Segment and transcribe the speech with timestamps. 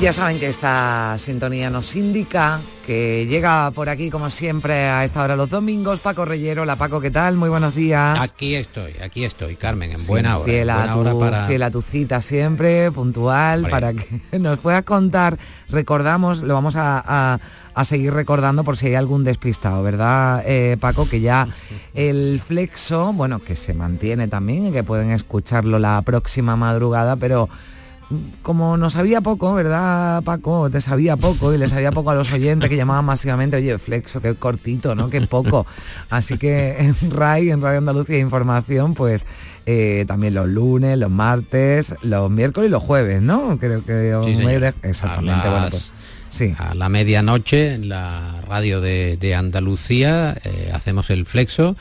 [0.00, 5.04] Y ya saben que esta sintonía nos indica que llega por aquí, como siempre, a
[5.04, 6.64] esta hora los domingos, Paco Reyero.
[6.64, 7.36] La Paco, ¿qué tal?
[7.36, 8.18] Muy buenos días.
[8.18, 10.46] Aquí estoy, aquí estoy, Carmen, en buena hora.
[10.46, 11.46] Fiel, en a, tu, hora para...
[11.46, 13.70] fiel a tu cita siempre, puntual, Hombre.
[13.70, 15.36] para que nos puedas contar.
[15.68, 17.38] Recordamos, lo vamos a, a-
[17.74, 21.06] a seguir recordando por si hay algún despistado, ¿verdad, eh, Paco?
[21.08, 21.46] Que ya
[21.94, 27.48] el flexo, bueno, que se mantiene también y que pueden escucharlo la próxima madrugada, pero
[28.42, 30.68] como nos sabía poco, ¿verdad, Paco?
[30.70, 34.20] Te sabía poco y le sabía poco a los oyentes que llamaban masivamente, oye, Flexo,
[34.20, 35.08] qué cortito, ¿no?
[35.10, 35.66] Qué poco.
[36.10, 39.26] Así que en RAI, en Radio Andalucía Información, pues
[39.66, 43.56] eh, también los lunes, los martes, los miércoles y los jueves, ¿no?
[43.58, 44.18] Creo que...
[44.24, 44.32] Sí.
[44.82, 45.92] Exactamente, bueno, las- pues
[46.30, 46.54] sí.
[46.58, 51.76] A la medianoche en la radio de, de Andalucía eh, hacemos el flexo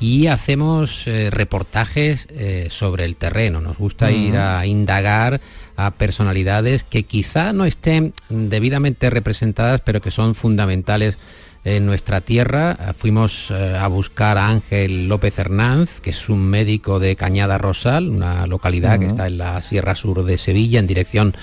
[0.00, 3.60] y hacemos eh, reportajes eh, sobre el terreno.
[3.60, 5.40] Nos gusta ir a indagar
[5.76, 11.18] a personalidades que quizá no estén debidamente representadas, pero que son fundamentales
[11.64, 12.94] en nuestra tierra.
[12.98, 18.08] Fuimos eh, a buscar a Ángel López Hernández, que es un médico de Cañada Rosal,
[18.08, 21.36] una localidad que está en la Sierra Sur de Sevilla, en dirección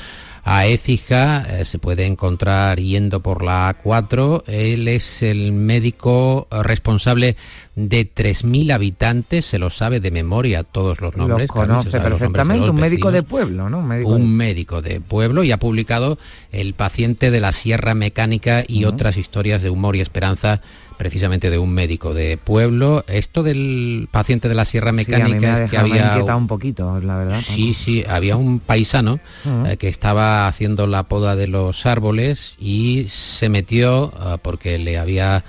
[0.43, 4.43] a Écija, eh, se puede encontrar yendo por la A4.
[4.47, 7.35] Él es el médico eh, responsable
[7.75, 11.47] de 3.000 habitantes, se lo sabe de memoria todos los nombres.
[11.47, 13.79] Los conoce se sabe los nombres de perfectamente, los un médico de pueblo, ¿no?
[13.79, 16.17] Un médico de- Un médico de pueblo y ha publicado
[16.51, 20.61] El paciente de la sierra mecánica y otras historias de humor y esperanza
[20.99, 23.05] precisamente de un médico de pueblo.
[23.07, 26.35] Esto del paciente de la sierra Sí, a mí me mecánica ha es que había
[26.35, 27.39] un poquito, la verdad.
[27.41, 29.21] Sí, sí, había un paisano
[29.65, 34.97] eh, que estaba haciendo la poda de los árboles y se metió eh, porque le
[34.97, 35.45] había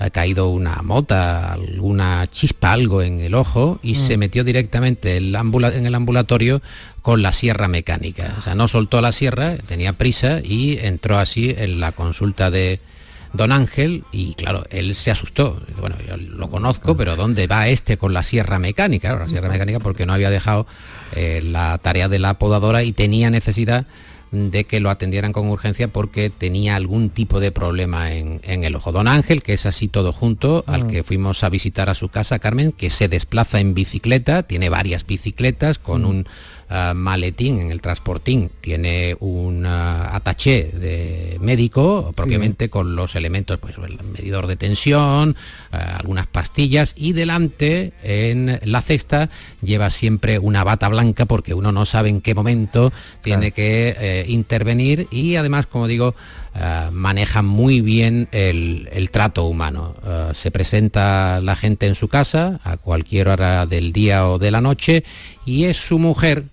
[0.00, 5.86] eh, caído una mota, alguna chispa, algo en el ojo y se metió directamente en
[5.86, 6.62] el ambulatorio
[7.02, 8.36] con la sierra mecánica.
[8.38, 12.80] O sea, no soltó la sierra, tenía prisa y entró así en la consulta de
[13.34, 15.60] don Ángel y claro, él se asustó.
[15.80, 19.08] Bueno, yo lo conozco, pero ¿dónde va este con la sierra mecánica?
[19.08, 20.66] Claro, la sierra mecánica porque no había dejado
[21.14, 23.86] eh, la tarea de la podadora y tenía necesidad
[24.30, 28.74] de que lo atendieran con urgencia porque tenía algún tipo de problema en, en el
[28.74, 28.90] ojo.
[28.90, 32.38] Don Ángel, que es así todo junto, al que fuimos a visitar a su casa,
[32.40, 36.26] Carmen, que se desplaza en bicicleta, tiene varias bicicletas con un
[36.68, 43.58] ah, maletín en el transportín, tiene un ah, ataché de médico, propiamente con los elementos,
[43.58, 45.36] pues el medidor de tensión,
[45.72, 49.30] ah, algunas pastillas y delante en la cesta
[49.62, 52.92] lleva siempre una bata blanca porque uno no sabe en qué momento
[53.22, 56.14] tiene que eh, intervenir y además, como digo,
[56.54, 59.94] ah, maneja muy bien el, el trato humano.
[60.04, 64.50] Ah, se presenta la gente en su casa a cualquier hora del día o de
[64.50, 65.04] la noche
[65.44, 66.44] y es su mujer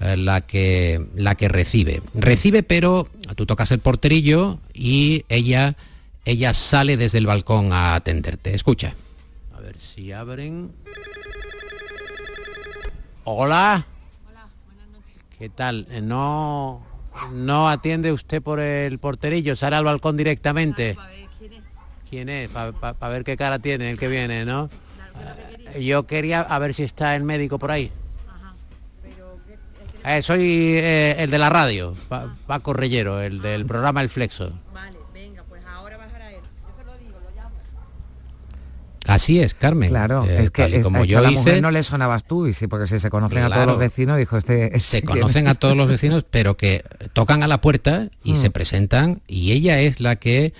[0.00, 2.02] eh, la que la que recibe.
[2.14, 5.76] Recibe, pero tú tocas el porterillo y ella
[6.24, 8.54] ella sale desde el balcón a atenderte.
[8.54, 8.94] Escucha.
[9.56, 10.70] A ver si abren.
[13.24, 13.86] Hola.
[15.38, 15.86] ¿Qué tal?
[15.90, 16.82] Eh, No
[17.32, 20.96] no atiende usted por el porterillo, sale al balcón directamente.
[22.08, 22.48] ¿Quién es?
[22.48, 24.68] Para ver qué cara tiene el que viene, ¿no?
[25.74, 27.92] Eh, Yo quería a ver si está el médico por ahí.
[30.04, 30.40] Eh, soy
[30.76, 34.52] eh, el de la radio, Pa- Paco Reyero, el del programa El Flexo.
[39.06, 39.88] Así es, Carmen.
[39.88, 41.62] Claro, Eh, es que, tal y es- como es que yo a la hice, mujer
[41.62, 44.36] no le sonabas tú, y sí, porque si se conocen a todos los vecinos, dijo
[44.36, 44.70] este...
[44.70, 45.52] se este, ¿quién conocen es?
[45.52, 48.36] a todos los vecinos, pero que tocan a la puerta y Mm.
[48.42, 50.52] se presentan y ella es la que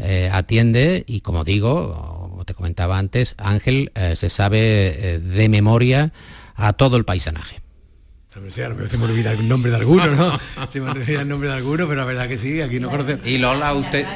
[0.00, 4.58] eh, atiende y como digo, como te comentaba antes, Ángel eh, se sabe
[5.14, 6.12] eh, de memoria
[6.54, 7.60] a todo el paisanaje.
[8.36, 10.38] A ver si ahora se me olvida el nombre de alguno, ¿no?
[10.68, 13.26] Se me olvida el nombre de alguno, pero la verdad que sí, aquí no conocemos.
[13.26, 14.06] Y Lola, usted...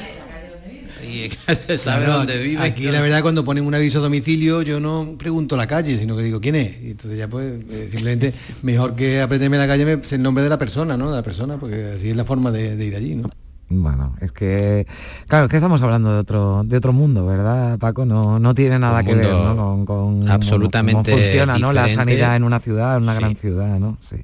[1.02, 2.62] Y se sabe Claro, dónde vive.
[2.62, 6.16] Aquí la verdad cuando ponen un aviso a domicilio yo no pregunto la calle, sino
[6.16, 6.82] que digo quién es.
[6.82, 8.32] Y entonces ya pues eh, simplemente
[8.62, 11.10] mejor que aprenderme la calle me sé el nombre de la persona, ¿no?
[11.10, 13.30] De la persona, porque así es la forma de, de ir allí, ¿no?
[13.74, 14.86] Bueno, es que
[15.28, 18.04] claro, es que estamos hablando de otro de otro mundo, ¿verdad, Paco?
[18.04, 19.30] No, no tiene nada que ver.
[19.30, 21.72] Con, con absolutamente cómo funciona, ¿no?
[21.72, 23.18] La sanidad en una ciudad, en una Sí.
[23.20, 23.96] gran ciudad, ¿no?
[24.02, 24.16] Sí.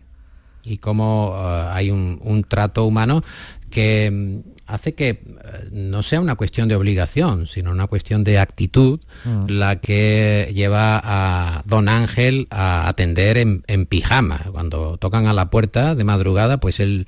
[0.65, 3.23] y cómo eh, hay un, un trato humano
[3.71, 4.11] que
[4.45, 5.23] mm, hace que
[5.73, 9.47] no sea una cuestión de obligación, sino una cuestión de actitud mm.
[9.49, 14.43] la que lleva a don Ángel a atender en, pijama.
[14.53, 17.06] Cuando tocan a la puerta de madrugada, pues él,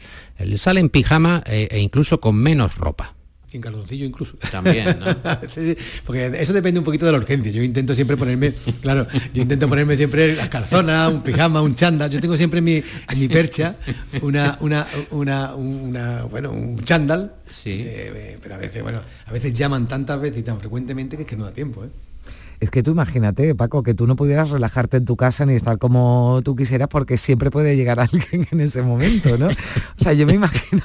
[0.57, 3.15] sale en pijama e, e incluso con menos ropa
[3.57, 4.37] en calzoncillo incluso.
[4.51, 5.07] También, ¿no?
[6.05, 7.51] Porque eso depende un poquito de la urgencia.
[7.51, 12.11] Yo intento siempre ponerme, claro, yo intento ponerme siempre las calzonas, un pijama, un chándal.
[12.11, 13.77] Yo tengo siempre en mi, en mi percha
[14.23, 17.35] una, una, una, una, bueno, un chándal.
[17.51, 17.83] Sí.
[17.85, 21.29] Eh, pero a veces, bueno, a veces llaman tantas veces y tan frecuentemente que es
[21.29, 21.89] que no da tiempo, ¿eh?
[22.61, 25.79] Es que tú imagínate, Paco, que tú no pudieras relajarte en tu casa ni estar
[25.79, 29.47] como tú quisieras porque siempre puede llegar alguien en ese momento, ¿no?
[29.47, 30.83] O sea, yo me imagino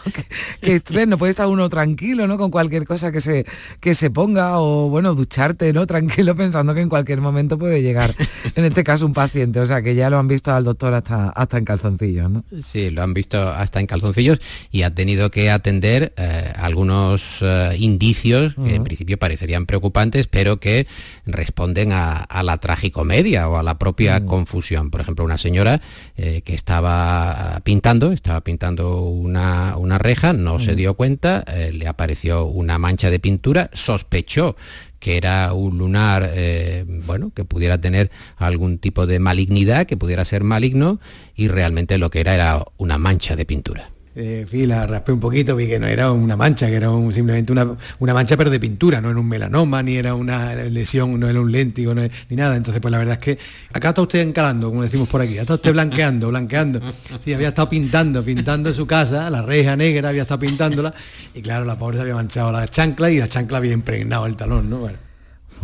[0.62, 2.38] que, que no puede estar uno tranquilo, ¿no?
[2.38, 3.46] Con cualquier cosa que se,
[3.82, 5.86] que se ponga o, bueno, ducharte, ¿no?
[5.96, 8.16] Tranquilo pensando que en cualquier momento puede llegar,
[8.56, 9.60] en este caso, un paciente.
[9.60, 12.46] O sea, que ya lo han visto al doctor hasta, hasta en calzoncillos, ¿no?
[12.62, 14.40] Sí, lo han visto hasta en calzoncillos
[14.72, 20.60] y ha tenido que atender eh, algunos eh, indicios que en principio parecerían preocupantes, pero
[20.60, 20.88] que
[21.26, 24.26] responden a, la tragicomedia o a la propia mm.
[24.26, 24.92] confusión.
[24.92, 25.82] Por ejemplo, una señora
[26.18, 30.76] eh, que estaba pintando, estaba pintando una, reja, no se mm.
[30.76, 34.56] dio cuenta, eh, le apareció una mancha de pintura, sospechó
[35.00, 40.26] que era un lunar, eh, bueno, que pudiera tener algún tipo de malignidad, que pudiera
[40.26, 41.00] ser maligno,
[41.36, 45.56] y realmente lo que era era una mancha de pintura eh, la raspé un poquito,
[45.56, 49.02] vi que no era una mancha, que era simplemente una, una, mancha pero de pintura,
[49.02, 52.56] no era un melanoma, ni era una lesión, no era un léntigo, ni nada.
[52.56, 53.40] Entonces, pues la verdad es que
[53.74, 56.82] acá está usted encalando, como decimos por aquí, está usted blanqueando, blanqueando.
[57.20, 60.94] Sí, había estado pintando, pintando su casa, la reja negra había estado pintándola,
[61.34, 64.36] y claro, la pobre se había manchado la chancla y la chancla había impregnado el
[64.36, 65.05] talón, ¿no?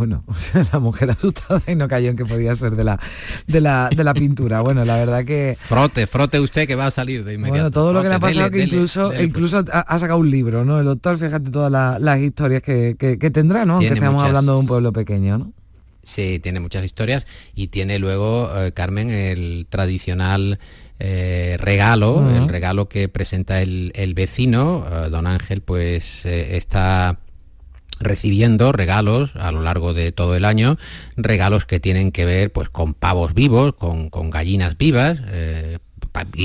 [0.27, 2.99] o sea, la mujer asustada y no cayó en que podía ser de la,
[3.47, 4.61] de la, de la pintura.
[4.61, 5.57] Bueno, la verdad que...
[5.59, 7.53] Frote, frote usted que va a salir de inmediato.
[7.53, 10.79] Bueno, todo lo que le ha pasado que incluso, incluso ha, sacado un libro, ¿no?
[10.79, 11.71] El doctor, fíjate todas
[12.01, 13.79] las historias que, tendrá, ¿no?
[13.79, 15.53] Que estamos hablando de un pueblo pequeño, ¿no?
[16.03, 20.59] Sí, tiene muchas historias y tiene luego, eh, Carmen, el tradicional
[20.99, 27.19] eh, regalo, el regalo que presenta el, vecino, eh, don Ángel, pues está
[28.01, 30.77] recibiendo regalos a lo largo de todo el año,
[31.15, 35.79] regalos que tienen que ver pues con pavos vivos, con, gallinas vivas, eh,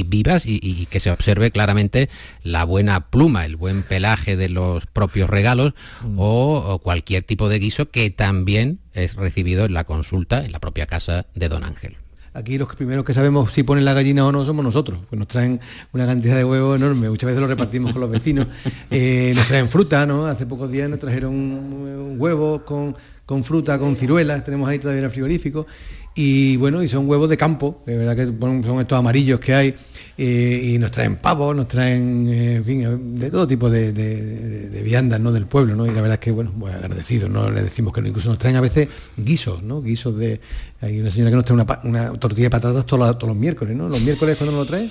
[0.06, 2.08] vivas y, que se observe claramente
[2.42, 5.72] la buena pluma, el buen pelaje de los propios regalos
[6.02, 6.16] mm.
[6.18, 10.86] o, cualquier tipo de guiso que también es recibido en la consulta en la propia
[10.86, 11.96] casa de don Ángel.
[12.36, 15.26] Aquí los primeros que sabemos si ponen la gallina o no somos nosotros, pues nos
[15.26, 15.58] traen
[15.94, 18.46] una cantidad de huevos enorme, muchas veces lo repartimos con los vecinos,
[18.90, 20.26] eh, nos traen fruta, ¿no?
[20.26, 22.94] Hace pocos días nos trajeron un, huevo con,
[23.24, 25.66] con, fruta, con ciruelas, tenemos ahí todavía en el frigorífico,
[26.14, 28.24] y bueno, y son huevos de campo, de verdad que
[28.66, 29.74] son estos amarillos que hay,
[30.18, 35.20] eh, y nos traen pavos, nos traen, eh, en fin, de todo tipo de, viandas
[35.20, 35.30] ¿no?
[35.30, 35.84] del pueblo, ¿no?
[35.84, 37.50] Y la verdad es que, bueno, muy agradecidos, ¿no?
[37.50, 39.82] Le decimos que no, incluso nos traen a veces guisos, ¿no?
[39.82, 40.40] Guisos de...
[40.80, 43.90] Hay una señora que nos trae una, tortilla de patatas todos, los miércoles, ¿no?
[43.90, 44.88] Los miércoles cuando nos lo trae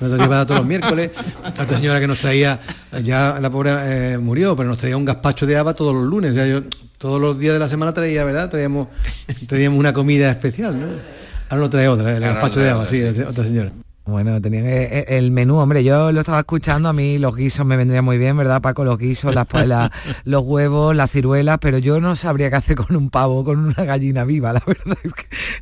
[0.00, 1.10] una tortilla de patatas todos los miércoles.
[1.44, 2.60] Otra señora que nos traía,
[3.02, 3.72] ya la pobre
[4.14, 6.34] eh, murió, pero nos traía un gazpacho de haba todos los lunes.
[6.34, 6.62] Ya yo
[6.98, 8.48] todos los días de la semana traía, ¿verdad?
[8.48, 8.88] Traíamos,
[9.48, 10.86] traíamos una comida especial, ¿no?
[11.48, 13.72] Ahora lo trae otra, el gazpacho de haba, sí, otra señora.
[14.04, 17.64] Bueno, tenían eh, eh, el menú, hombre, yo lo estaba escuchando, a mí los guisos
[17.64, 18.84] me vendrían muy bien, ¿verdad, Paco?
[18.84, 19.46] Los guisos, las,
[20.24, 23.84] los huevos, las ciruelas, pero yo no sabría qué hacer con un pavo, con una
[23.84, 24.98] gallina viva, la verdad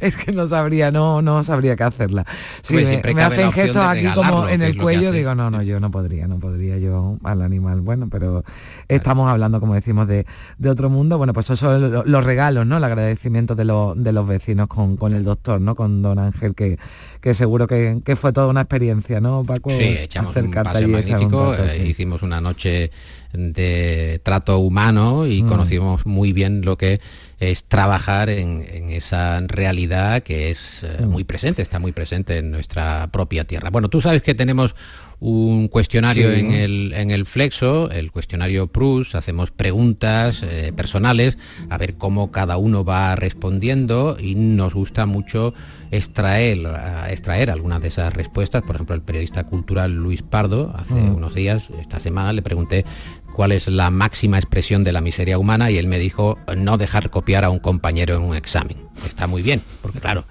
[0.00, 2.25] es que, no sabría, no, no sabría qué hacerla.
[2.62, 6.26] Si me, hacen gestos aquí como en el cuello, digo, no, no, yo no podría,
[6.26, 7.82] no podría yo al animal.
[7.82, 8.42] Bueno, pero
[8.88, 10.25] estamos hablando, como decimos, de,
[10.66, 11.18] otro mundo.
[11.18, 12.78] Bueno, pues eso son los, regalos, ¿no?
[12.78, 13.64] El agradecimiento de,
[13.97, 15.75] de los vecinos con, con el doctor, ¿no?
[15.75, 16.78] Con don Ángel, que,
[17.20, 19.68] que seguro que, fue toda una experiencia, ¿no, Paco?
[19.68, 22.90] Sí, echamos un paseo magnífico, eh, hicimos una noche
[23.35, 25.47] de trato humano y mm.
[25.47, 27.00] conocimos muy bien lo que
[27.38, 31.06] es trabajar en, esa realidad que es eh, mm.
[31.06, 33.68] muy presente, está muy presente en nuestra propia tierra.
[33.68, 34.75] Bueno, tú sabes que tenemos
[35.20, 41.37] un cuestionario en, el, en el Flexo, el cuestionario PRUS, hacemos preguntas eh, personales,
[41.68, 45.52] a ver cómo cada uno va respondiendo y nos gusta mucho
[45.90, 46.59] extraer,
[47.09, 48.62] extraer algunas de esas respuestas.
[48.62, 51.14] Por ejemplo, el periodista cultural Luis Pardo, hace mm.
[51.14, 52.85] unos días, esta semana, le pregunté
[53.32, 57.11] cuál es la máxima expresión de la miseria humana y él me dijo no dejar
[57.11, 58.76] copiar a un compañero en un examen.
[59.06, 60.26] Está muy bien, porque claro,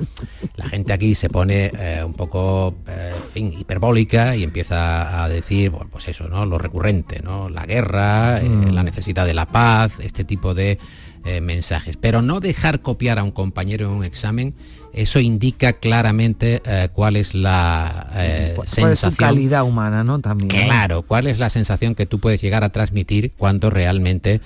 [0.56, 5.72] la gente aquí se pone eh, un poco eh, fin, hiperbólica y empieza a decir,
[5.72, 6.46] bueno, pues eso, ¿no?
[6.46, 7.50] Lo recurrente, ¿no?
[7.50, 8.74] La guerra, eh, mm.
[8.74, 10.78] la necesidad de la paz, este tipo de
[11.42, 11.96] mensajes.
[11.98, 14.56] Pero no dejar copiar a un compañero en un examen,
[14.94, 19.16] eso indica claramente eh, cuál es la eh, sensación.
[19.16, 20.20] calidad humana, ¿no?
[20.20, 20.50] También.
[20.50, 24.42] Claro, cuál es la sensación que tú puedes llegar a transmitir cuando realmente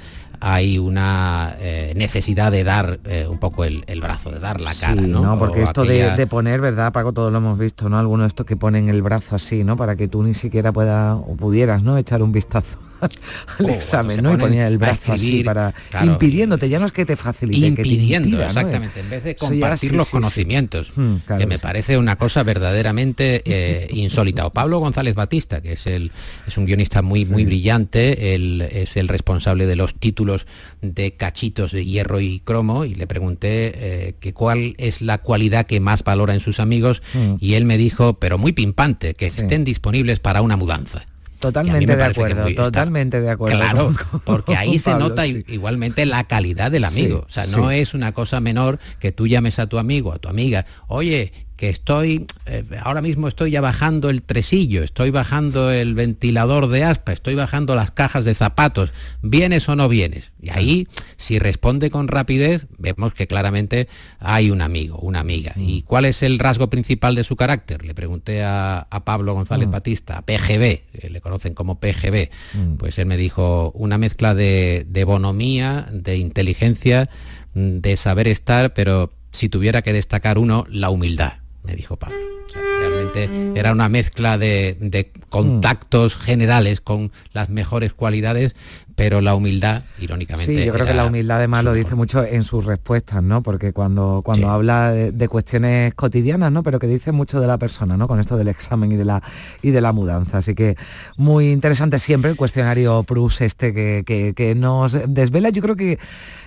[0.46, 5.02] hay una eh, necesidad de dar eh, un poco el, brazo, de dar la cara,
[5.02, 5.40] ¿no?
[5.40, 7.14] Porque esto de, poner, ¿verdad, Paco?
[7.14, 7.98] Todos lo hemos visto, ¿no?
[7.98, 9.78] Algunos de estos que ponen el brazo así, ¿no?
[9.78, 11.98] Para que tú ni siquiera puedas o pudieras, ¿no?
[11.98, 12.78] Echar un vistazo
[13.60, 14.33] al oh, examen, ¿no?
[14.33, 19.00] Y ponía el brazo así para impidiéndote, ya no es que te facilite, impidiendo, exactamente,
[19.00, 24.45] en vez de compartir los conocimientos, hmm, que me parece una cosa verdaderamente eh, insólita.
[24.45, 26.12] O Pablo González Batista, que es el
[26.48, 30.45] es un guionista muy muy brillante, él es el responsable de los títulos
[30.81, 35.65] de cachitos de hierro y cromo y le pregunté eh, que cuál es la cualidad
[35.65, 37.36] que más valora en sus amigos hmm.
[37.39, 41.05] y él me dijo, pero muy pimpante, que estén disponibles para una mudanza.
[41.44, 43.58] Totalmente de acuerdo, totalmente de acuerdo.
[43.60, 47.26] Claro, porque ahí se nota igualmente la calidad del amigo.
[47.28, 50.30] o sea, no es una cosa menor que tú llames a tu amigo, a tu
[50.30, 55.93] amiga, oye, que estoy, eh, ahora mismo estoy ya bajando el tresillo, estoy bajando el
[55.93, 58.91] ventilador de aspa, estoy bajando las cajas de zapatos,
[59.22, 60.34] ¿vienes o no vienes?
[60.41, 63.88] Y ahí, si responde con rapidez, vemos que claramente
[64.20, 65.53] hay un amigo, una amiga.
[65.55, 65.62] Mm.
[65.62, 67.86] ¿Y cuál es el rasgo principal de su carácter?
[67.86, 69.72] Le pregunté a, Pablo González mm.
[69.72, 72.74] Batista, PGB, le conocen como PGB, mm.
[72.75, 77.10] pues él me dijo una mezcla de, de bonomía, de inteligencia,
[77.53, 82.17] de saber estar, pero si tuviera que destacar uno, la humildad me dijo Pablo.
[82.53, 88.55] realmente era una mezcla de, contactos generales con las mejores cualidades,
[88.96, 90.55] pero la humildad, irónicamente.
[90.55, 93.41] Sí, yo creo que la humildad además lo dice mucho en sus respuestas, ¿no?
[93.41, 96.62] Porque cuando, cuando habla de, cuestiones cotidianas, ¿no?
[96.62, 98.08] Pero que dice mucho de la persona, ¿no?
[98.08, 99.24] Con esto del examen y de la
[99.63, 100.39] y de la mudanza.
[100.39, 100.77] Así que
[101.17, 105.50] muy interesante siempre el cuestionario Prus este que, que nos desvela.
[105.50, 105.98] Yo creo que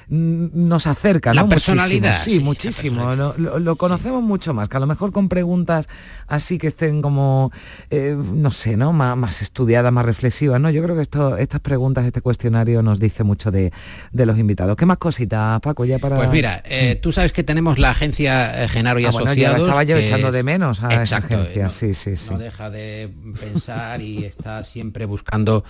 [0.08, 2.20] nos acerca, La personalidad.
[2.22, 3.14] sí, muchísimo.
[3.14, 5.88] Lo, conocemos mucho más, que a lo mejor con preguntas
[6.28, 7.52] así que estén como,
[7.90, 8.92] eh, no sé, ¿no?
[8.92, 10.70] Más, estudiadas, más reflexivas, ¿no?
[10.70, 13.72] Yo creo que esto, estas preguntas, este cuestionario nos dice mucho de,
[14.12, 14.76] los invitados.
[14.76, 16.16] ¿Qué más cositas, Paco, ya para...?
[16.16, 19.62] Pues mira, eh, tú sabes que tenemos la agencia eh, Genaro y ah, Asociados.
[19.62, 22.30] estaba yo echando de menos a esa agencia, sí, sí, sí.
[22.30, 25.64] No deja de pensar y está siempre buscando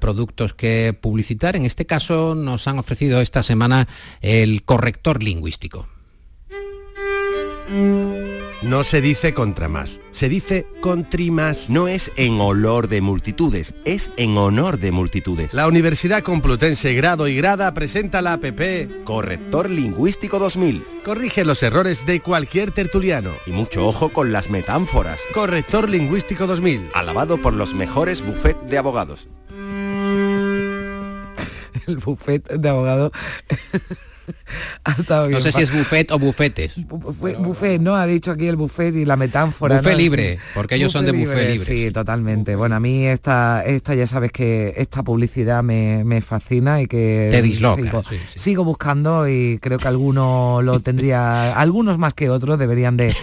[0.00, 1.56] productos que publicitar.
[1.56, 3.81] En este caso nos han ofrecido esta semana
[4.20, 5.88] el corrector lingüístico.
[8.62, 10.66] No se dice contra más, se dice
[11.30, 11.68] más.
[11.68, 15.52] No es en olor de multitudes, es en honor de multitudes.
[15.52, 20.86] La Universidad Complutense Grado y Grada presenta la APP Corrector Lingüístico 2000.
[21.04, 23.32] Corrige los errores de cualquier tertuliano.
[23.46, 25.20] Y mucho ojo con las metáforas.
[25.34, 26.90] Corrector Lingüístico 2000.
[26.94, 29.28] Alabado por los mejores buffet de abogados.
[31.86, 33.10] El buffet de
[34.84, 36.76] abogado no sé si es buffet o bufetes.
[36.86, 37.96] Buffet, ¿no?
[37.96, 39.78] Ha dicho aquí el buffet y la metáfora.
[39.78, 41.64] Buffet libre, porque ellos son de buffet libre.
[41.64, 42.56] Sí, totalmente.
[42.56, 47.42] Bueno, a mí esta, esta ya sabes que esta publicidad me, fascina y que Te
[48.38, 53.14] sigo, buscando y creo que alguno lo tendría, algunos más que otros deberían de,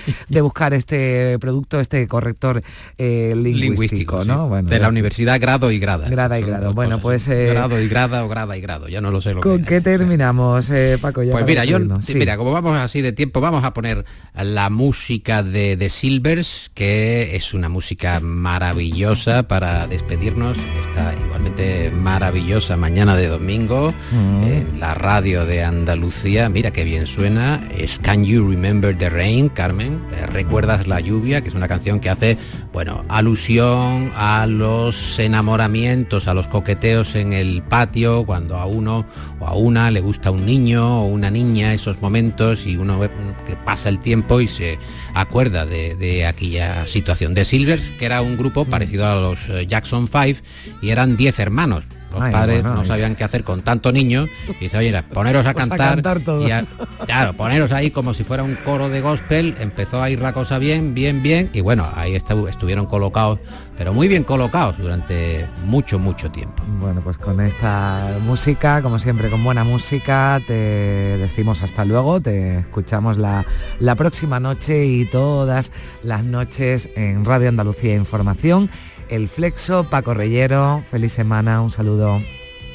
[0.41, 2.61] buscar este producto, este corrector
[2.97, 4.49] eh, lingüístico, ¿no?
[4.61, 6.09] de la Universidad Grado y Grada.
[6.09, 6.73] Grada y Grado.
[6.73, 7.27] Bueno, pues...
[7.27, 9.81] Eh, grado y Grada o Grada y Grado, ya no lo sé lo ¿Con qué
[9.81, 10.69] terminamos?
[10.69, 11.79] Eh, pues mira, yo,
[12.15, 17.35] mira, como vamos así de tiempo, vamos a poner la música de, The Silvers, que
[17.35, 20.57] es una música maravillosa para despedirnos.
[20.87, 24.43] Está igualmente maravillosa mañana de domingo mm.
[24.43, 26.49] en la radio de Andalucía.
[26.49, 27.61] Mira qué bien suena.
[27.77, 30.01] Es Can You Remember the Rain, Carmen?
[30.13, 31.41] Eh, ¿Recuerdas la lluvia?
[31.41, 32.37] Que es una canción que hace,
[32.73, 39.05] bueno, alusión a los enamoramientos, a los coqueteos en el patio, cuando a uno
[39.39, 42.99] o a una le gusta un niño o una niña esos momentos y uno
[43.45, 44.79] que pasa el tiempo y se
[45.13, 47.33] acuerda de, aquella situación.
[47.33, 50.41] De Silvers, que era un grupo parecido a los eh, Jackson 5
[50.81, 51.83] y eran 10 hermanos.
[52.11, 54.25] Los padres no sabían qué hacer con tanto niño.
[54.59, 58.55] Y dice, oye, poneros a pues cantar, y claro, poneros ahí como si fuera un
[58.55, 62.85] coro de gospel, empezó a ir la cosa bien, bien, bien, y bueno, ahí estuvieron
[62.85, 63.39] colocados,
[63.77, 66.63] pero muy bien colocados durante mucho, mucho tiempo.
[66.79, 72.59] Bueno, pues con esta música, como siempre, con buena música, te decimos hasta luego, te
[72.59, 73.45] escuchamos la,
[73.79, 75.71] la próxima noche y todas
[76.03, 78.69] las noches en Radio Andalucía Información
[79.09, 82.21] el Flexo, Paco Reyero, feliz semana, un saludo.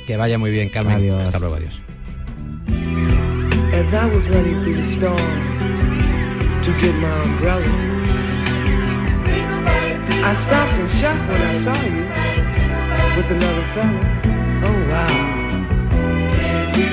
[0.06, 0.96] Que vaya muy bien, Carmen.
[0.96, 1.20] Adiós.
[1.22, 1.80] Hasta luego, adiós.
[3.72, 5.16] As I was running through the storm
[6.62, 7.64] to get my umbrella,
[10.24, 12.06] I stopped and shocked when I saw you
[13.16, 14.00] with another fella.
[14.64, 15.08] Oh wow.
[16.74, 16.86] Can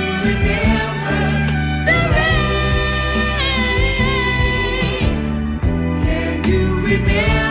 [6.44, 7.51] you remember?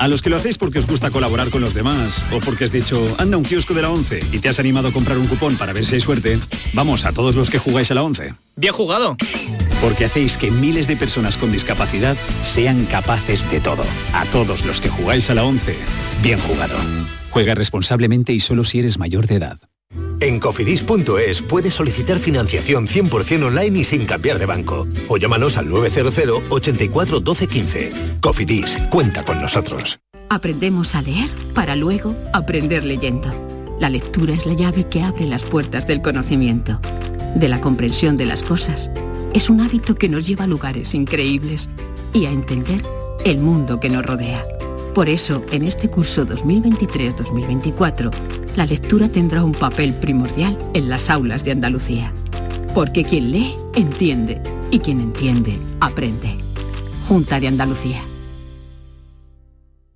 [0.00, 2.72] A los que lo hacéis porque os gusta colaborar con los demás o porque has
[2.72, 5.56] dicho, anda un kiosco de la 11 y te has animado a comprar un cupón
[5.56, 6.38] para ver si hay suerte,
[6.72, 8.32] vamos a todos los que jugáis a la 11.
[8.56, 9.18] Bien jugado.
[9.82, 13.84] Porque hacéis que miles de personas con discapacidad sean capaces de todo.
[14.14, 15.76] A todos los que jugáis a la 11,
[16.22, 16.78] bien jugado.
[17.28, 19.58] Juega responsablemente y solo si eres mayor de edad.
[20.20, 24.86] En cofidis.es puedes solicitar financiación 100% online y sin cambiar de banco.
[25.08, 27.92] O llámanos al 900 84 12 15.
[28.20, 29.98] Cofidis, cuenta con nosotros.
[30.28, 33.28] Aprendemos a leer para luego aprender leyendo.
[33.80, 36.78] La lectura es la llave que abre las puertas del conocimiento,
[37.34, 38.90] de la comprensión de las cosas.
[39.32, 41.70] Es un hábito que nos lleva a lugares increíbles
[42.12, 42.82] y a entender
[43.24, 44.44] el mundo que nos rodea.
[44.94, 48.10] Por eso, en este curso 2023-2024,
[48.56, 52.12] la lectura tendrá un papel primordial en las aulas de Andalucía.
[52.74, 54.42] Porque quien lee, entiende.
[54.72, 56.36] Y quien entiende, aprende.
[57.06, 58.00] Junta de Andalucía.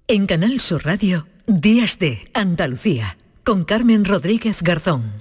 [0.06, 0.28] En
[0.60, 5.12] Sur Radio, Días de Andalucía, con Carmen Rodríguez Garzón.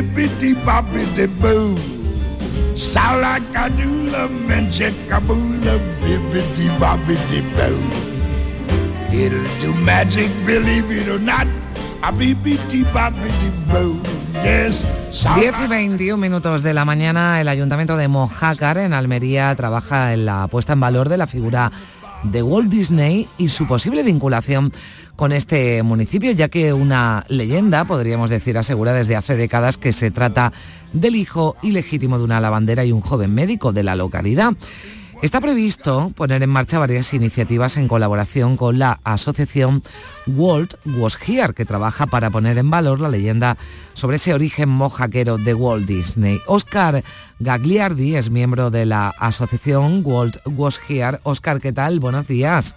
[0.00, 1.76] Boo.
[7.52, 7.78] Boo.
[9.12, 11.46] It'll do magic, believe it or not.
[12.02, 14.00] A boo.
[14.42, 14.86] Yes.
[15.34, 20.24] 10 y 21 minutos de la mañana, el Ayuntamiento de Mojácar, en Almería, trabaja en
[20.24, 21.70] la puesta en valor de la figura
[22.24, 24.72] de Walt Disney y su posible vinculación
[25.16, 30.10] con este municipio, ya que una leyenda, podríamos decir, asegura desde hace décadas que se
[30.10, 30.52] trata
[30.92, 34.54] del hijo ilegítimo de una lavandera y un joven médico de la localidad.
[35.22, 39.84] Está previsto poner en marcha varias iniciativas en colaboración con la asociación
[40.26, 43.56] Walt Was Here, que trabaja para poner en valor la leyenda
[43.92, 46.40] sobre ese origen mojaquero de Walt Disney.
[46.48, 47.04] Oscar
[47.38, 51.20] Gagliardi es miembro de la asociación Walt Was Here.
[51.22, 52.00] Oscar, ¿qué tal?
[52.00, 52.74] Buenos días.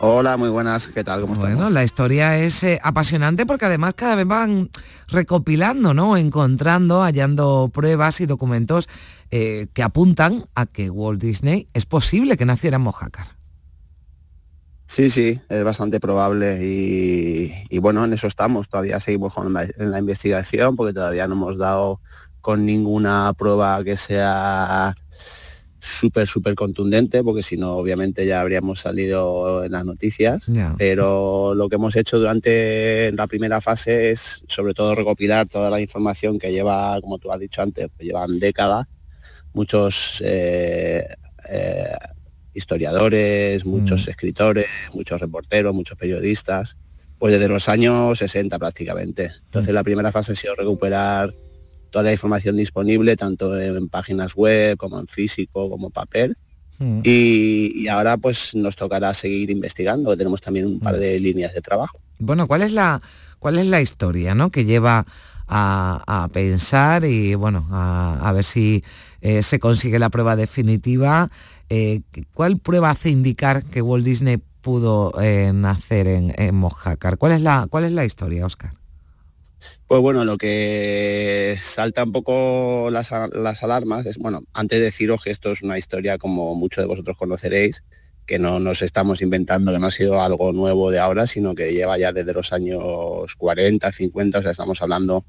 [0.00, 1.20] Hola, muy buenas, ¿qué tal?
[1.20, 4.70] ¿Cómo Bueno, la historia es eh, apasionante porque además cada vez van
[5.08, 6.16] recopilando, ¿no?
[6.16, 8.88] Encontrando, hallando pruebas y documentos
[9.30, 13.36] eh, que apuntan a que Walt Disney es posible que naciera en Mojácar.
[14.86, 18.68] Sí, sí, es bastante probable y, bueno, en eso estamos.
[18.68, 22.00] Todavía seguimos con la, en la investigación porque todavía no hemos dado
[22.42, 24.94] con ninguna prueba que sea
[25.84, 30.46] súper, súper contundente, porque si no, obviamente ya habríamos salido en las noticias.
[30.78, 35.80] Pero lo que hemos hecho durante la primera fase es sobre todo recopilar toda la
[35.80, 38.86] información que lleva, como tú has dicho antes, que llevan décadas,
[39.52, 41.06] muchos eh,
[41.50, 41.96] eh,
[42.54, 46.78] historiadores, muchos escritores, muchos reporteros, muchos periodistas,
[47.18, 49.32] pues desde los años 60 prácticamente.
[49.44, 51.34] Entonces la primera fase ha sido recuperar
[51.94, 56.36] toda la información disponible, tanto en páginas web como en físico, como papel.
[57.04, 62.00] Y, ahora pues nos tocará seguir investigando, tenemos también un par de líneas de trabajo.
[62.18, 63.00] Bueno, ¿cuál es la,
[63.38, 64.50] cuál es la historia ¿no?
[64.50, 65.06] que lleva
[65.46, 68.82] a, pensar y bueno, a, ver si
[69.20, 71.30] eh, se consigue la prueba definitiva?
[71.68, 72.00] Eh,
[72.34, 77.18] ¿Cuál prueba hace indicar que Walt Disney pudo eh, nacer en, en Mojácar?
[77.18, 78.72] ¿Cuál es la, cuál es la historia, Oscar?
[79.86, 85.30] Pues bueno, lo que salta un poco las, alarmas es, bueno, antes de deciros que
[85.30, 87.84] esto es una historia como muchos de vosotros conoceréis,
[88.26, 91.72] que no nos estamos inventando, que no ha sido algo nuevo de ahora, sino que
[91.72, 95.24] lleva ya desde los años 40, 50, o sea, estamos hablando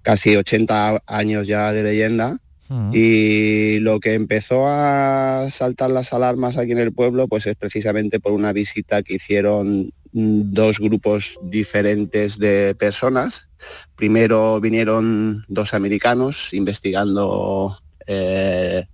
[0.00, 2.38] casi 80 años ya de leyenda.
[2.68, 2.92] Mm.
[2.94, 8.20] Y lo que empezó a saltar las alarmas aquí en el pueblo, pues es precisamente
[8.20, 13.48] por una visita que hicieron dos grupos diferentes de personas.
[13.96, 18.84] Primero vinieron dos americanos investigando eh,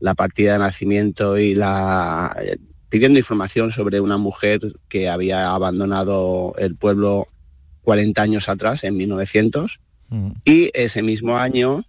[0.00, 2.34] la partida de nacimiento y la
[2.88, 7.26] pidiendo información sobre una mujer que había abandonado el pueblo
[7.82, 9.80] 40 años atrás, en 1900.
[10.10, 10.30] Mm.
[10.44, 11.82] Y ese mismo año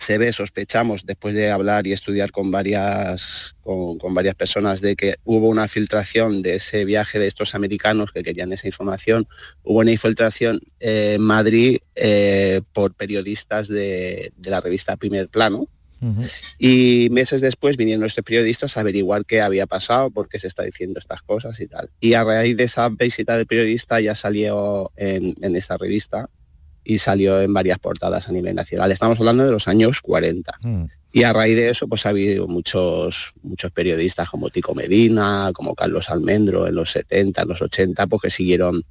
[0.00, 5.16] se ve, sospechamos, después de hablar y estudiar con varias, con, varias personas, de que
[5.24, 9.26] hubo una filtración de ese viaje de estos americanos que querían esa información.
[9.62, 15.68] Hubo una infiltración en Madrid eh, por periodistas de, la revista Primer Plano.
[16.58, 20.62] Y meses después vinieron estos periodistas a averiguar qué había pasado, por qué se está
[20.62, 21.90] diciendo estas cosas y tal.
[22.00, 26.30] Y a raíz de esa visita del periodista ya salió en, en esta revista
[26.90, 28.90] y salió en varias portadas a nivel nacional.
[28.90, 30.58] Estamos hablando de los años 40.
[30.60, 30.84] Mm.
[31.12, 35.76] Y a raíz de eso, pues ha habido muchos, muchos periodistas como Tico Medina, como
[35.76, 38.82] Carlos Almendro en los 70, en los 80, pues que siguieron,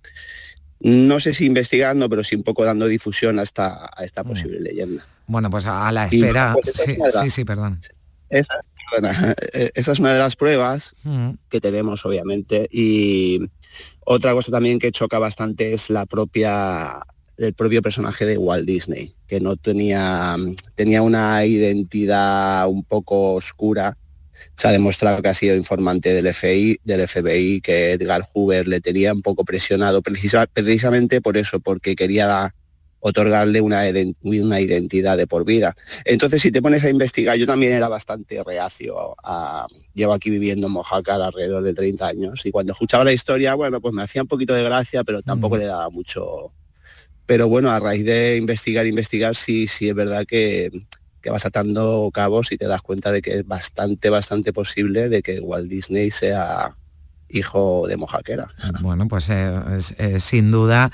[0.80, 4.62] no sé si investigando, pero sí un poco dando difusión a esta, a esta posible
[4.62, 5.06] leyenda.
[5.28, 6.54] Bueno, pues a la espera.
[6.54, 7.82] pues, es sí, sí, perdón.
[8.30, 11.32] Esa, perdona, eh, esa es una de las pruebas Mm.
[11.50, 12.70] que tenemos, obviamente.
[12.72, 13.40] Y
[14.06, 17.00] otra cosa también que choca bastante es la propia
[17.40, 20.36] el propio personaje de Walt Disney, que no tenía,
[20.76, 23.98] tenía una identidad un poco oscura.
[24.56, 28.82] Se ha demostrado que ha sido informante del FBI, del FBI, que Edgar Hoover le
[28.82, 32.54] tenía un poco presionado, precisa- precisamente por eso, porque quería
[33.02, 33.84] otorgarle una,
[34.24, 35.74] una identidad de por vida.
[36.04, 39.66] Entonces, si te pones a investigar, yo también era bastante reacio a...
[39.94, 43.80] Llevo aquí viviendo en Mojácar alrededor de 30 años y cuando escuchaba la historia, bueno,
[43.80, 46.52] pues me hacía un poquito de gracia, pero tampoco le daba mucho...
[47.30, 50.72] Pero bueno, a raíz de investigar, investigar, sí, sí es verdad que,
[51.22, 55.22] que vas atando cabos y te das cuenta de que es bastante, bastante posible de
[55.22, 56.72] que Walt Disney sea
[57.30, 58.48] hijo de Mojaquera.
[58.82, 59.62] Bueno, pues eh,
[60.00, 60.92] eh, sin duda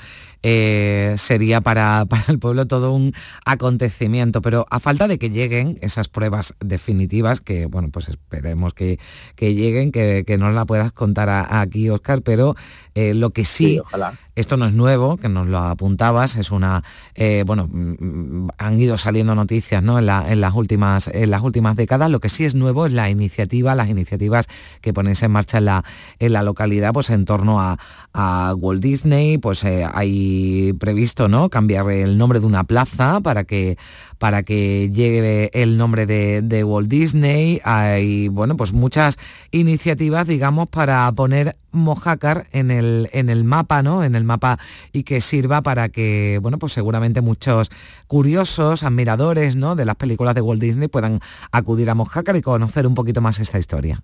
[0.48, 3.12] eh, sería para, para el pueblo todo un
[3.44, 9.00] acontecimiento, pero a falta de que lleguen esas pruebas definitivas, que bueno, pues esperemos que,
[9.34, 12.54] que lleguen, que, que nos la puedas contar a- aquí, Oscar, pero
[12.94, 14.14] eh, lo que sí, Sí, ojalá.
[14.36, 16.84] esto no es nuevo, que nos lo apuntabas, es una,
[17.16, 17.94] eh, bueno, mm,
[18.44, 19.98] mm, han ido saliendo noticias ¿no?
[19.98, 22.92] en, la- en las últimas, en las últimas décadas, lo que sí es nuevo es
[22.92, 24.46] la iniciativa, las iniciativas
[24.80, 25.84] que ponéis en marcha en la,
[26.20, 27.78] en la localidad, pues en torno a,
[28.12, 29.84] a Walt Disney, pues eh,
[30.78, 31.48] previsto ¿no?
[31.48, 33.76] cambiar el nombre de una plaza para que
[34.18, 37.60] para que llegue el nombre de, de Walt Disney.
[37.64, 39.18] Hay bueno pues muchas
[39.50, 44.02] iniciativas, digamos, para poner Mojácar en el, en el mapa, ¿no?
[44.02, 44.58] En el mapa
[44.92, 47.70] y que sirva para que, bueno, pues seguramente muchos
[48.06, 49.76] curiosos, admiradores, ¿no?
[49.76, 51.20] De las películas de Walt Disney puedan
[51.52, 54.02] acudir a Mojácar y conocer un poquito más esta historia.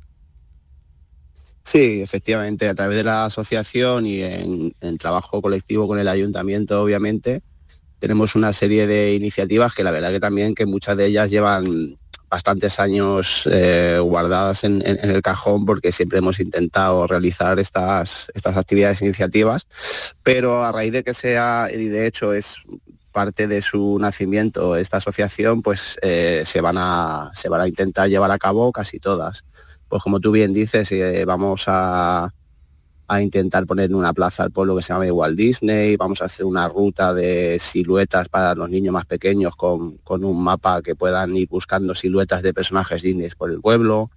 [1.64, 7.42] Sí, efectivamente, a través de la asociación y en, trabajo colectivo con el ayuntamiento, obviamente,
[8.00, 11.96] tenemos una serie de iniciativas que la verdad que también que muchas de ellas llevan
[12.28, 19.02] bastantes años eh, guardadas en el cajón porque siempre hemos intentado realizar estas, estas actividades
[19.02, 19.66] e iniciativas,
[20.22, 22.56] pero a raíz de que sea, y de hecho es
[23.12, 28.08] parte de su nacimiento esta asociación, pues eh, se, van a, se van a intentar
[28.08, 29.44] llevar a cabo casi todas
[29.92, 32.32] pues como tú bien dices, eh, vamos a,
[33.08, 36.24] a intentar poner en una plaza al pueblo que se llama Walt Disney, vamos a
[36.24, 40.94] hacer una ruta de siluetas para los niños más pequeños con, con un mapa que
[40.96, 44.10] puedan ir buscando siluetas de personajes Disney por el pueblo.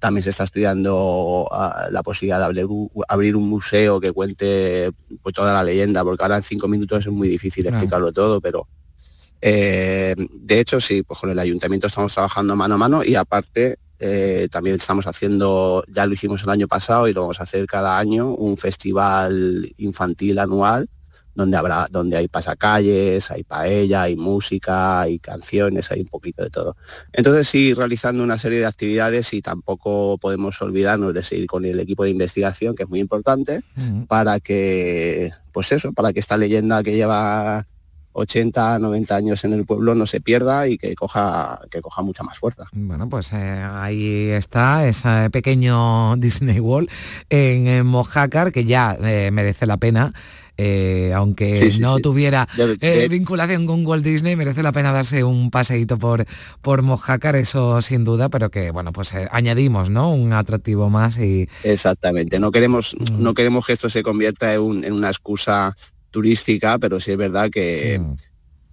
[0.00, 4.90] También se está estudiando ah, la posibilidad de abrir, un- abrir un museo que cuente
[5.22, 8.66] pues, toda la leyenda, porque ahora en cinco minutos es muy difícil explicarlo todo, pero
[9.40, 13.78] eh, de hecho, sí, pues con el ayuntamiento estamos trabajando mano a mano y aparte
[14.00, 17.66] eh, también estamos haciendo, ya lo hicimos el año pasado y lo vamos a hacer
[17.66, 20.88] cada año, un festival infantil anual
[21.34, 26.50] donde habrá, donde hay pasacalles, hay paella, hay música, hay canciones, hay un poquito de
[26.50, 26.76] todo.
[27.12, 31.78] Entonces sí, realizando una serie de actividades y tampoco podemos olvidarnos de seguir con el
[31.80, 33.60] equipo de investigación, que es muy importante,
[34.08, 37.66] para que, pues eso, para que esta leyenda que lleva
[38.12, 42.22] 80, 90 años en el pueblo no se pierda y que coja, que coja mucha
[42.22, 42.64] más fuerza.
[42.72, 43.36] Bueno, pues eh,
[43.72, 46.88] ahí está ese pequeño Disney World
[47.30, 50.12] en, en Mojácar que ya eh, merece la pena.
[50.62, 52.02] eh, aunque Sí, sí, no sí.
[52.02, 56.26] tuviera De- de- vinculación con Walt Disney, merece la pena darse un paseíto por,
[56.60, 60.12] por Mojácar, eso sin duda, pero que bueno, pues añadimos ¿no?
[60.12, 62.38] un atractivo más y Exactamente.
[62.38, 63.22] No queremos, Mm.
[63.22, 65.74] no queremos que esto se convierta en, un- en una excusa
[66.10, 68.14] turística, pero sí es verdad que, Mm.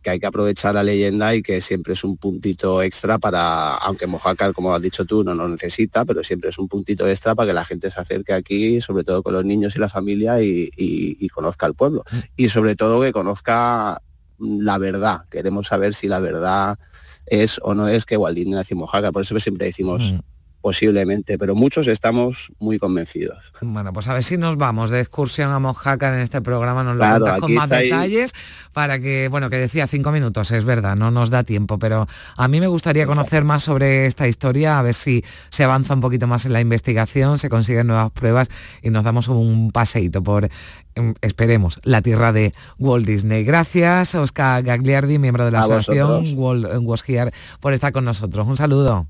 [0.02, 4.08] que hay que aprovechar la leyenda y que siempre es un puntito extra para, aunque
[4.08, 7.48] Mojácar, como has dicho tú, no lo necesita, pero siempre es un puntito extra para
[7.50, 10.70] que la gente se acerque aquí, sobre todo con los niños y la familia, y,
[10.78, 12.04] y- y conozca el pueblo.
[12.12, 12.18] Mm.
[12.38, 14.02] Y sobre todo que conozca
[14.40, 15.22] la verdad.
[15.30, 16.78] Queremos saber si la verdad
[17.26, 19.12] es o no es que Walt Disney nació en Mojácar.
[19.12, 20.20] Por eso siempre decimos, Mm.
[20.62, 23.52] Posiblemente, pero muchos estamos muy convencidos.
[23.62, 26.96] Bueno, pues a ver si nos vamos de excursión a Mojácar en este programa, nos
[26.96, 28.32] lo cuentas con más detalles
[28.74, 32.48] para que, bueno, que decía cinco minutos, es verdad, no nos da tiempo, pero a
[32.48, 36.28] mí me gustaría conocer más sobre esta historia, a ver si se avanza un poquito
[36.28, 38.50] más en la investigación, se consiguen nuevas pruebas
[38.82, 40.50] y nos damos un paseíto por,
[40.96, 43.44] em, esperemos, la tierra de Walt Disney.
[43.44, 48.48] Gracias, Oscar Gagliardi, miembro de la asociación Walt Was Here, por estar con nosotros.
[48.48, 49.08] Un saludo.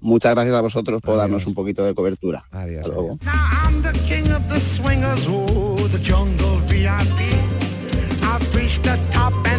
[0.00, 2.44] Muchas gracias a vosotros por darnos un poquito de cobertura.
[2.52, 2.86] Adiós.
[2.86, 3.18] Hasta luego.
[8.22, 9.58] I've reached the top and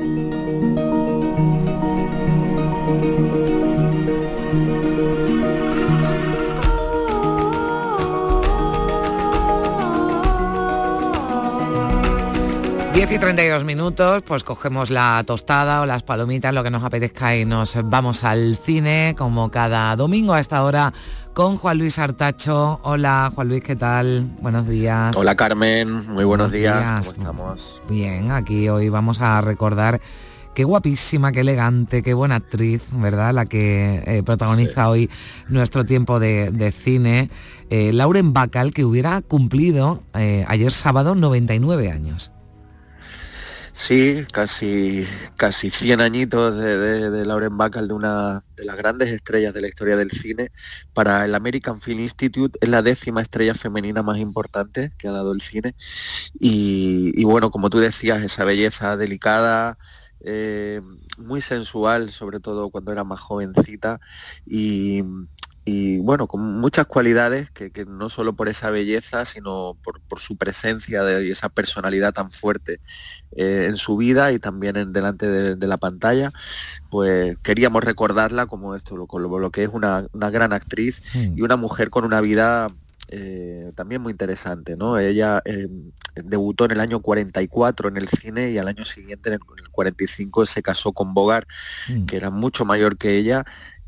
[13.11, 17.43] Y 32 minutos, pues cogemos la tostada o las palomitas, lo que nos apetezca y
[17.43, 20.93] nos vamos al cine, como cada domingo a esta hora,
[21.33, 22.79] con Juan Luis Artacho.
[22.83, 24.31] Hola, Juan Luis, ¿qué tal?
[24.39, 25.13] Buenos días.
[25.17, 26.79] Hola Carmen, muy buenos, Buenos días.
[26.79, 27.07] días.
[27.09, 27.81] ¿Cómo estamos?
[27.89, 29.99] Bien, aquí hoy vamos a recordar
[30.55, 33.33] qué guapísima, qué elegante, qué buena actriz, ¿verdad?
[33.33, 35.09] La que eh, protagoniza hoy
[35.49, 37.29] nuestro tiempo de, de cine.
[37.69, 42.31] Eh, Lauren Bacall, que hubiera cumplido eh, ayer sábado 99 años.
[43.81, 49.61] Sí, casi, casi 100 añitos de, Lauren Bacall, de una de las grandes estrellas de
[49.61, 50.51] la historia del cine.
[50.93, 55.31] Para el American Film Institute es la décima estrella femenina más importante que ha dado
[55.31, 55.73] el cine.
[56.39, 59.79] Y, y bueno, como tú decías, esa belleza delicada,
[60.23, 60.81] eh,
[61.17, 63.99] muy sensual, sobre todo cuando era más jovencita.
[64.45, 65.03] Y,
[65.63, 70.19] y, bueno, con muchas cualidades que, que no solo por esa belleza, sino por, por
[70.19, 72.79] su presencia de, y esa personalidad tan fuerte
[73.35, 76.31] eh, en su vida y también en delante de, de la pantalla,
[76.89, 81.89] pues queríamos recordarla como esto, lo, que es una, una gran actriz y una mujer
[81.91, 82.71] con una vida
[83.13, 84.97] eh, también muy interesante, ¿no?
[84.97, 85.67] Ella eh,
[86.15, 89.65] debutó en el año 44 en el cine y al año siguiente, en el, en
[89.65, 91.47] el 45, se casó con Bogart,
[92.07, 93.43] que era mucho mayor que ella.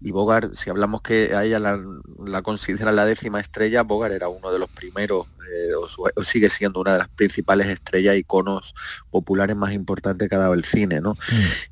[0.06, 1.80] Y Bogart, si hablamos que a ella la,
[2.26, 6.24] la considera la décima estrella, Bogart era uno de los primeros, eh, o, su- o
[6.24, 8.74] sigue siendo una de las principales estrellas, iconos
[9.12, 11.16] populares más importantes que ha dado el cine, ¿no?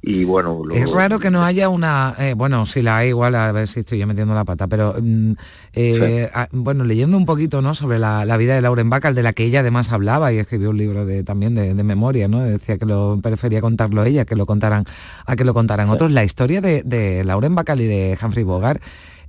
[0.02, 3.36] Y bueno, lo- Es raro que no haya una, eh, bueno, si la hay igual,
[3.36, 5.34] a ver si estoy yo metiendo la pata, pero mm,
[5.74, 7.76] eh, a- bueno, leyendo un poquito ¿no?
[7.76, 10.70] sobre la, la vida de Lauren Bacall, de la que ella además hablaba y escribió
[10.70, 12.40] un libro de, también de, de memoria, ¿no?
[12.42, 14.86] Decía que lo prefería contarlo ella, que lo contaran,
[15.26, 15.94] a que lo contaran Sí.
[15.94, 16.12] otros.
[16.12, 18.82] La historia de, de Lauren Bacall y de Humphrey Bogart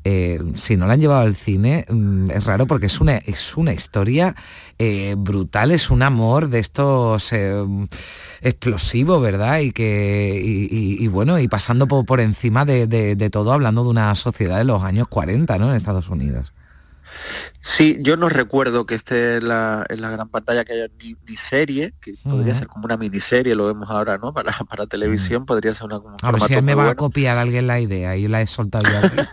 [0.05, 3.57] eh, si no la han llevado al cine, mm, es raro porque es una, es
[3.57, 4.35] una historia
[4.76, 7.64] eh, brutal, es un amor de estos eh,
[8.40, 9.61] explosivos, ¿verdad?
[9.61, 13.90] Y que, y, bueno, y pasando por, por encima de, de- de todo, hablando de
[13.90, 15.70] una sociedad de los años 40, ¿no?
[15.70, 16.52] En Estados Unidos.
[17.61, 21.16] Sí, yo no recuerdo que esté en la, en la gran pantalla que haya ni,
[21.29, 22.59] ni serie, que podría Ujú.
[22.59, 24.35] ser como una miniserie, lo vemos ahora, ¿no?
[24.35, 27.66] Para, para televisión podría ser una, un A ver si me va a copiar alguien
[27.66, 29.16] la idea y la he soltado aquí.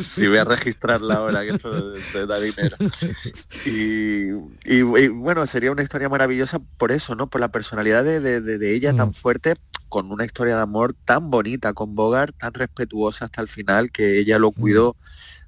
[0.00, 2.76] Sí, voy a registrarla ahora, que eso te da dinero.
[3.64, 7.28] Y, y- y, bueno, sería una historia maravillosa por eso, ¿no?
[7.30, 9.54] Por la personalidad de, de- ella tan fuerte,
[9.92, 14.18] con una historia de amor tan bonita con Bogart, tan respetuosa hasta el final, que
[14.20, 14.96] ella lo cuidó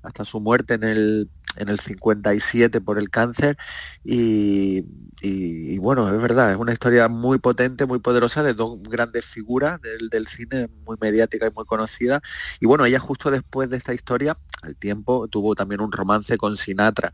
[0.02, 3.56] hasta su muerte en el, en el 57 por el cáncer.
[4.04, 4.80] Y,
[5.22, 9.24] y- y bueno, es verdad, es una historia muy potente, muy poderosa de dos grandes
[9.24, 12.20] figuras del, del cine, muy mediática y muy conocida.
[12.60, 16.56] Y bueno, ella justo después de esta historia, al tiempo, tuvo también un romance con
[16.56, 17.12] Sinatra.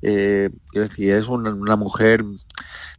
[0.00, 2.24] Eh, quiero decir, es una, una mujer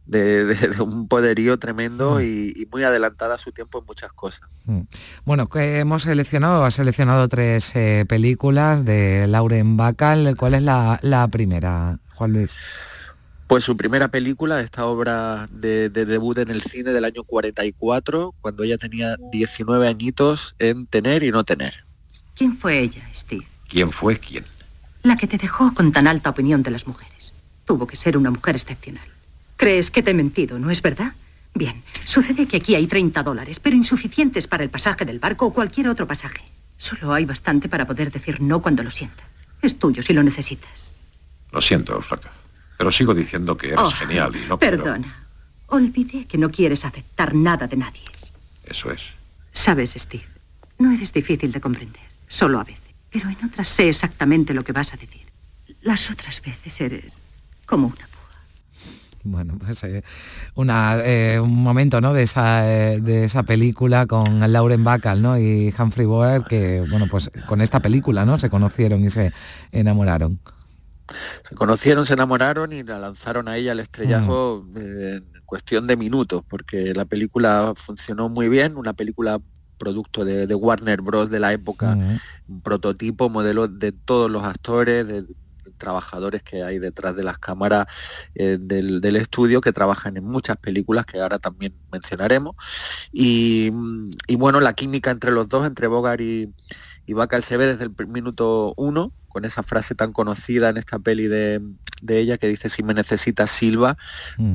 [0.06, 4.12] de, de- de un poderío tremendo y, y muy adelantada a su tiempo en muchas
[4.12, 4.42] cosas.
[4.66, 4.80] Mm.
[5.24, 10.36] Bueno, que hemos seleccionado, ha seleccionado tres eh, películas de Lauren Bacall.
[10.36, 12.54] ¿Cuál es la, la primera, Juan Luis?
[13.46, 18.34] Pues su primera película, esta obra de, de debut en el cine del año 44,
[18.40, 21.74] cuando ella tenía 19 añitos en Tener y No Tener.
[22.34, 23.46] ¿Quién fue ella, Steve?
[23.74, 24.44] ¿Quién fue quién?
[25.02, 27.32] La que te dejó con tan alta opinión de las mujeres.
[27.64, 29.08] Tuvo que ser una mujer excepcional.
[29.56, 31.14] ¿Crees que te he mentido, no es verdad?
[31.54, 35.52] Bien, sucede que aquí hay 30 dólares, pero insuficientes para el pasaje del barco o
[35.52, 36.40] cualquier otro pasaje.
[36.78, 39.24] Solo hay bastante para poder decir no cuando lo sienta.
[39.60, 40.94] Es tuyo si lo necesitas.
[41.50, 42.30] Lo siento, flaca.
[42.78, 45.26] Pero sigo diciendo que eres Oh, genial y no quiero- Perdona.
[45.66, 48.04] Olvidé que no quieres aceptar nada de nadie.
[48.66, 49.00] Eso es.
[49.50, 50.28] Sabes, Steve,
[50.78, 52.83] no eres difícil de comprender, solo a veces.
[53.14, 55.22] Pero en otras sé exactamente lo que vas a decir.
[55.82, 57.22] Las otras veces eres
[57.64, 58.08] como una...
[59.22, 60.02] Bueno, pues eh,
[60.54, 62.12] una, eh, un momento ¿no?
[62.12, 65.38] de, esa, eh, de esa película con Lauren Bacall ¿no?
[65.38, 68.38] y Humphrey Bogart que, bueno, pues con esta película ¿no?
[68.38, 69.32] se conocieron y se
[69.72, 70.40] enamoraron.
[71.48, 74.76] Se conocieron, se enamoraron y la lanzaron a ella al estrellazo Mm.
[74.78, 79.40] eh, en cuestión de minutos, porque la película funcionó muy bien, una película
[79.84, 81.28] producto de, de Warner Bros.
[81.30, 81.94] de la época,
[82.48, 85.24] un prototipo, modelo de todos los actores, de,
[85.78, 87.86] trabajadores que hay detrás de las cámaras
[88.34, 92.54] eh, del, del estudio que trabajan en muchas películas que ahora también mencionaremos.
[93.12, 96.52] Y, mm, y bueno, la química entre los dos, entre Bogart y,
[97.06, 100.98] y Bacall se ve desde el minuto uno, con esa frase tan conocida en esta
[101.00, 101.60] peli de,
[102.02, 103.96] de ella que dice si me necesitas Silva,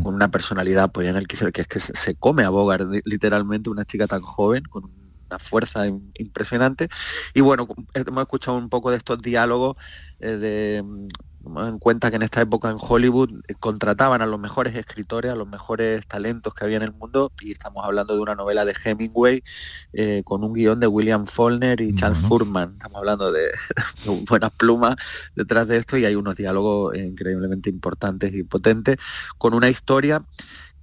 [0.03, 2.89] con una personalidad pues en el que, se- que es que se, come a Bogart
[2.89, 4.83] li- literalmente, una chica tan joven, con
[5.29, 6.89] una fuerza im- impresionante.
[7.33, 9.77] Y bueno, hemos escuchado un poco de estos diálogos
[10.19, 11.07] eh, de mm,
[11.57, 15.35] en cuenta que en esta época en Hollywood eh, contrataban a los mejores escritores, a
[15.35, 18.75] los mejores talentos que había en el mundo y estamos hablando de una novela de
[18.83, 19.41] Hemingway
[19.93, 22.73] eh, con un guion de William Faulkner y Charles Furman.
[22.73, 23.43] Estamos hablando de,
[24.05, 24.95] de buenas plumas
[25.35, 28.97] detrás de esto y hay unos diálogos increíblemente importantes y potentes
[29.37, 30.21] con una historia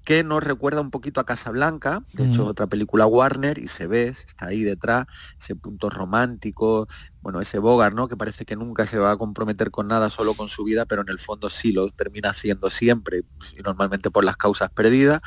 [0.06, 2.48] que nos recuerda un poquito a Casablanca, de hecho Mm.
[2.48, 6.86] otra película Warner y se ve, está ahí detrás, ese punto romántico,
[7.20, 8.06] bueno, ese Bogart, ¿no?
[8.06, 11.02] Que parece que nunca se va a comprometer con nada solo con su vida, pero
[11.02, 13.24] en el fondo sí lo termina haciendo siempre,
[13.58, 15.20] y normalmente por las causas perdidas,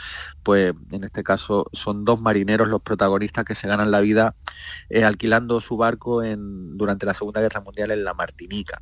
[0.44, 4.38] pues en este caso son dos marineros los protagonistas que se ganan la vida
[4.88, 8.82] eh, alquilando su barco en, durante la Segunda Guerra Mundial en la Martinica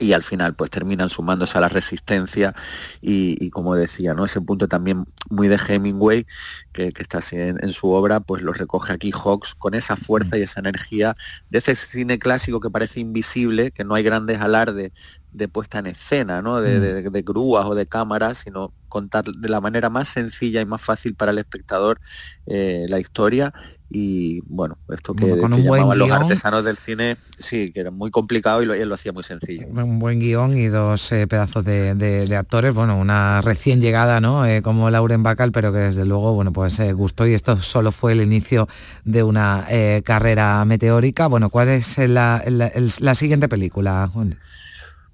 [0.00, 2.54] y al final pues terminan sumándose a la resistencia
[3.00, 4.24] y, y como decía, ¿no?
[4.24, 6.26] Ese punto también muy de Hemingway,
[6.72, 9.96] que, que está así en, en su obra, pues lo recoge aquí Hawks con esa
[9.96, 11.16] fuerza y esa energía
[11.50, 14.92] de ese cine clásico que parece invisible, que no hay grandes alardes
[15.38, 16.60] de puesta en escena, ¿no?
[16.60, 20.66] De, de- de grúas o de cámaras, sino contar de la manera más sencilla y
[20.66, 22.00] más fácil para el espectador
[22.46, 23.52] eh, la historia
[23.90, 28.10] y bueno, esto que, Bueno, que llamaban los artesanos del cine, sí, que era muy
[28.10, 29.66] complicado y, lo, y lo hacía muy sencillo.
[29.68, 34.46] Un buen guion y dos eh, pedazos de, actores, bueno, una recién llegada, ¿no?
[34.46, 38.12] Eh, como Lauren Bacall, pero que desde luego, bueno, pues gustó y esto solo fue
[38.12, 38.68] el inicio
[39.04, 39.66] de una
[40.04, 41.26] carrera meteórica.
[41.26, 44.38] Bueno, ¿cuál es la, la- el- la siguiente película, Juan?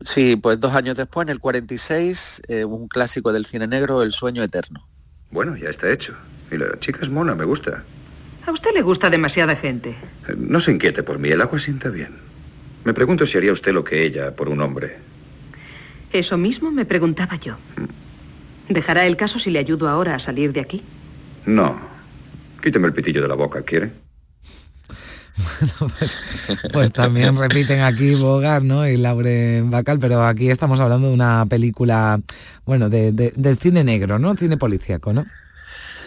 [0.02, 4.12] Sí, pues dos años después, en el 46, eh, un clásico del cine negro, El
[4.12, 4.86] sueño eterno.
[5.30, 6.14] Bueno, ya está hecho.
[6.50, 7.84] Y la chica es mona, me gusta.
[8.46, 9.90] A usted le gusta demasiada gente.
[10.28, 12.16] Eh, No se inquiete por mí, el agua sienta bien.
[12.84, 14.98] Me pregunto si haría usted lo que ella por un hombre.
[16.12, 17.56] Eso mismo me preguntaba yo.
[18.68, 20.82] ¿Dejará el caso si le ayudo ahora a salir de aquí?
[21.46, 21.78] No.
[22.62, 23.92] Quíteme el pitillo de la boca, ¿quiere?
[25.98, 26.18] pues,
[26.70, 28.86] pues también repiten aquí Bogart, ¿no?
[28.88, 32.20] Y Lauren Bacall, pero aquí estamos hablando de una película,
[32.64, 34.36] bueno, de, de- del cine negro, ¿no?
[34.36, 35.30] Cine policíaco, ¿no?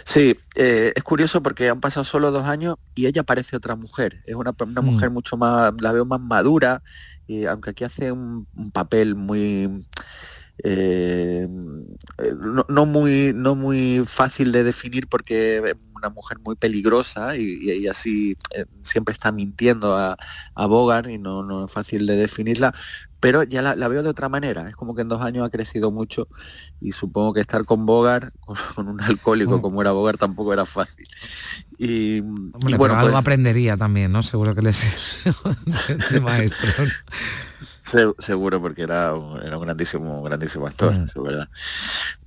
[0.05, 4.21] Sí, eh, es curioso porque han pasado solo dos años y ella parece otra mujer.
[4.25, 4.85] Es una, una Mm.
[4.85, 6.81] mujer mucho más, la veo más madura,
[7.25, 9.85] y aunque aquí hace un, un papel muy
[10.63, 11.47] eh,
[12.17, 12.33] eh,
[12.67, 18.37] no, muy no muy fácil de definir porque es una mujer muy peligrosa y así
[18.55, 20.17] eh, siempre está mintiendo a,
[20.55, 22.73] a Bogart y no, no es fácil de definirla
[23.19, 25.49] pero ya la, la veo de otra manera es como que en dos años ha
[25.49, 26.27] crecido mucho
[26.79, 28.31] y supongo que estar con Bogart
[28.75, 29.61] con, un alcohólico Mm.
[29.61, 31.07] como era Bogart tampoco era fácil
[31.79, 34.23] y, bueno algo pues, aprendería también, ¿no?
[34.23, 35.23] Seguro que les
[35.87, 36.69] de, de maestro.
[37.81, 41.03] Se- seguro porque era, un- era un grandísimo, grandísimo actor, Mm.
[41.03, 41.49] eso es verdad.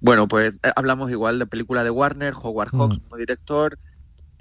[0.00, 3.00] Bueno, pues eh, hablamos igual de película de Warner, Howard Hawks Mm.
[3.02, 3.78] como director,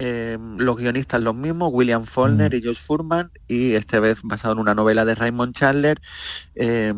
[0.00, 2.56] eh, los guionistas los mismos, William Faulkner Mm.
[2.56, 5.98] y Josh Furman, y esta vez basado en una novela de Raymond Chandler.
[6.54, 6.92] Eh,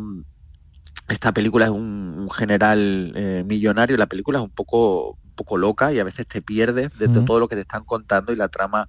[1.09, 5.93] esta película es un, un general eh, millonario, la película es un poco, poco loca
[5.93, 7.25] y a veces te pierdes de, Mm.
[7.25, 8.89] todo lo que te están contando y la trama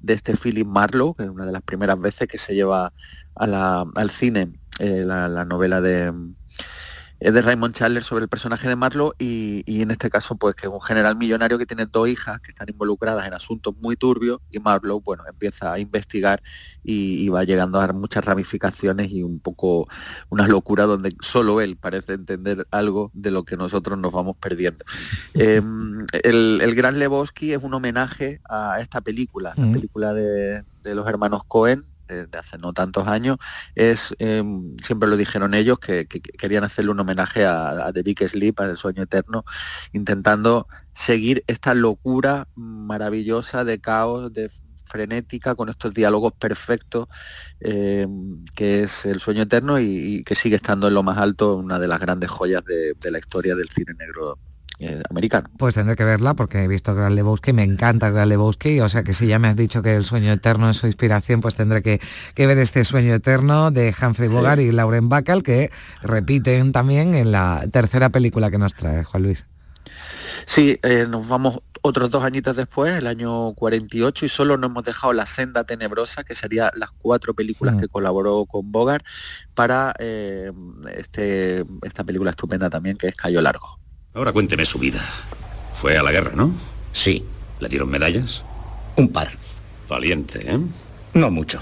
[0.00, 2.92] de este Philip Marlowe, que es una de las primeras veces que se lleva
[3.34, 6.12] a la- al cine eh, la, la novela de,
[7.30, 10.66] de Raymond Chandler sobre el personaje de Marlowe y, y en este caso pues que
[10.66, 14.40] es un general millonario que tiene dos hijas que están involucradas en asuntos muy turbios
[14.50, 16.42] y Marlowe bueno empieza a investigar
[16.82, 19.86] y, y va llegando a dar muchas ramificaciones y un poco
[20.30, 24.84] una locura donde solo él parece entender algo de lo que nosotros nos vamos perdiendo.
[25.34, 25.62] Eh,
[26.24, 29.72] el, el Gran Lebowski es un homenaje a esta película, la Mm.
[29.72, 33.36] película de, de los hermanos Cohen de, de hace no tantos años,
[33.74, 34.42] es, eh,
[34.82, 38.18] siempre lo dijeron ellos, que, que- que querían hacerle un homenaje a, a The Big
[38.28, 39.44] Sleep, al sueño eterno,
[39.92, 44.50] intentando seguir esta locura maravillosa de caos, de
[44.86, 47.06] frenética, con estos diálogos perfectos,
[47.60, 48.06] eh,
[48.54, 51.88] que es el sueño eterno y, que sigue estando en lo más alto, una de
[51.88, 54.38] las grandes joyas de la historia del cine negro
[54.82, 55.48] eh, americano.
[55.58, 59.02] Pues tendré que verla porque he visto Gran Lebowski, me encanta Gran Lebowski, o sea
[59.02, 61.82] que si ya me has dicho que el sueño eterno es su inspiración, pues tendré
[61.82, 62.00] que,
[62.34, 64.34] que ver este sueño eterno de Humphrey Sí.
[64.34, 65.70] Bogart y Lauren Bacall, que
[66.02, 69.46] repiten también en la tercera película que nos trae Juan Luis.
[70.46, 74.84] Sí, eh, nos vamos otros dos añitos después, el año 48, y solo nos hemos
[74.84, 77.80] dejado La Senda Tenebrosa, que serían las cuatro películas Mm.
[77.80, 79.04] que colaboró con Bogart,
[79.54, 80.52] para eh,
[80.96, 83.78] este, esta película estupenda también, que es Cayo Largo.
[84.14, 85.02] Ahora cuénteme su vida.
[85.80, 86.54] Fue a la guerra, ¿no?
[86.92, 87.24] Sí.
[87.60, 88.42] ¿Le dieron medallas?
[88.96, 89.30] Un par.
[89.88, 90.58] Valiente, ¿eh?
[91.14, 91.60] No mucho.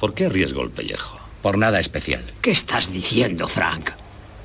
[0.00, 1.18] ¿Por qué arriesgó el pellejo?
[1.42, 2.24] Por nada especial.
[2.40, 3.90] ¿Qué estás diciendo, Frank?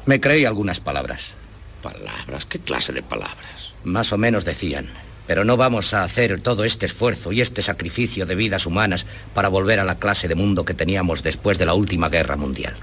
[0.05, 1.35] Me creí algunas palabras.
[1.81, 2.45] ¿Palabras?
[2.45, 3.73] ¿Qué clase de palabras?
[3.85, 4.89] Más o menos decían.
[5.25, 9.47] Pero no vamos a hacer todo este esfuerzo y este sacrificio de vidas humanas para
[9.47, 12.75] volver a la clase de mundo que teníamos después de la última guerra mundial.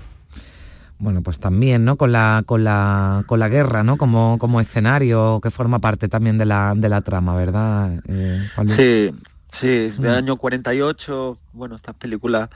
[0.99, 1.97] Bueno, pues también, ¿no?
[1.97, 3.97] Con la, con la, con la guerra, ¿no?
[3.97, 8.01] Como, como escenario que forma parte también de la, de la trama, ¿verdad?
[8.09, 8.40] Eh?
[8.66, 9.11] Sí,
[9.49, 12.49] sí, del año 48, bueno, estas películas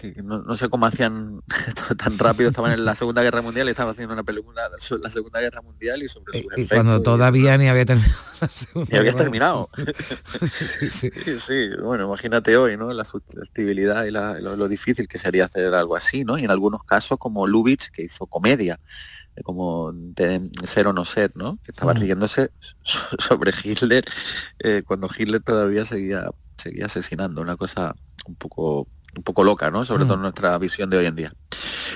[0.00, 3.68] que no, no sé cómo hacían esto tan rápido, estaban en la Segunda Guerra Mundial
[3.68, 7.02] y estaban haciendo una película sobre la Segunda Guerra Mundial y sobre sus Y cuando
[7.02, 9.24] todavía ni había terminado la segunda Y habías guerra.
[9.24, 9.70] terminado.
[10.64, 10.90] sí,
[11.38, 11.70] sí.
[11.82, 12.92] Bueno, imagínate hoy, ¿no?
[12.92, 16.38] La susceptibilidad y la- lo, lo difícil que sería hacer algo así, ¿no?
[16.38, 18.78] Y en algunos casos como Lubitsch, que hizo comedia,
[19.36, 21.58] eh, como de Ser o no ser, ¿no?
[21.62, 21.98] Que estaba Mm.
[21.98, 22.50] riéndose
[22.82, 24.04] so- sobre Hitler
[24.60, 27.94] eh, cuando Hitler todavía seguía, seguía asesinando, una cosa
[28.26, 29.84] un poco un poco loca, ¿no?
[29.84, 30.06] Sobre Mm.
[30.08, 31.32] todo en nuestra visión de hoy en día.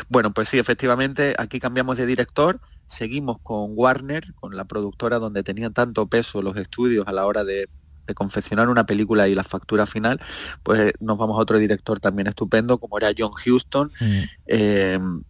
[0.08, 5.42] Bueno, pues sí, efectivamente, aquí cambiamos de director, seguimos con Warner, con la productora donde
[5.42, 7.68] tenían tanto peso los estudios a la hora de,
[8.06, 10.20] de confeccionar una película y la factura final,
[10.62, 14.20] pues eh, nos vamos a otro director también estupendo, como era John Huston, Mm.
[14.46, 15.20] eh, mm,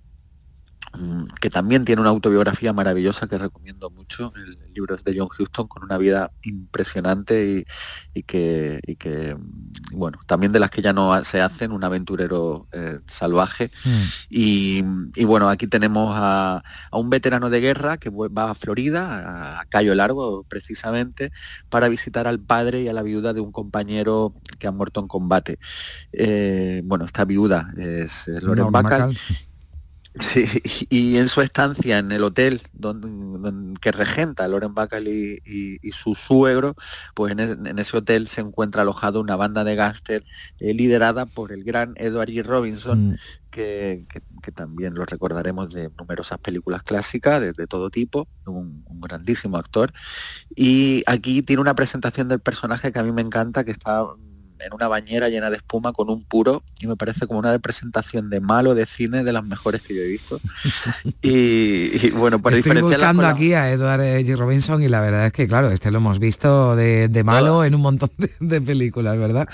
[1.41, 4.33] que también tiene una autobiografía maravillosa que recomiendo mucho.
[4.37, 8.97] El, el libro es de John Huston con una vida impresionante y, y que, y
[8.97, 13.71] que, mm, bueno, también de las que ya no se hacen, un aventurero eh, salvaje.
[13.85, 14.03] Mm.
[14.31, 14.85] Y,
[15.15, 19.65] y bueno, aquí tenemos a, a un veterano de guerra que va a Florida, a
[19.67, 21.31] Cayo Largo precisamente,
[21.69, 25.09] para visitar al padre y a la viuda de un compañero que ha muerto en
[25.09, 25.59] combate.
[26.13, 29.17] Eh, bueno, esta viuda es, es Loren Bacall.
[30.17, 30.47] Sí,
[30.91, 35.41] y en su estancia en el hotel donde, donde- que regenta Loren Bacall y,
[35.91, 36.75] su suegro,
[37.15, 40.25] pues en, en ese hotel se encuentra alojado una banda de gángster
[40.61, 42.45] eh, liderada por el gran Edward G.
[42.45, 43.17] Robinson, Mm.
[43.51, 48.85] que, que- que también lo recordaremos de numerosas películas clásicas de, de todo tipo, un,
[48.87, 49.93] un grandísimo actor.
[50.55, 54.05] Y aquí tiene una presentación del personaje que a mí me encanta, que está
[54.65, 58.31] en una bañera llena de espuma con un puro y me parece como una representación
[58.31, 60.41] de malo de cine de las mejores que yo he visto.
[61.23, 64.37] y, y, bueno, para Estoy buscando aquí a Edward eh, G.
[64.37, 67.75] Robinson y la verdad es que, claro, este lo hemos visto de, de malo en
[67.75, 69.49] un montón de, de películas, ¿verdad?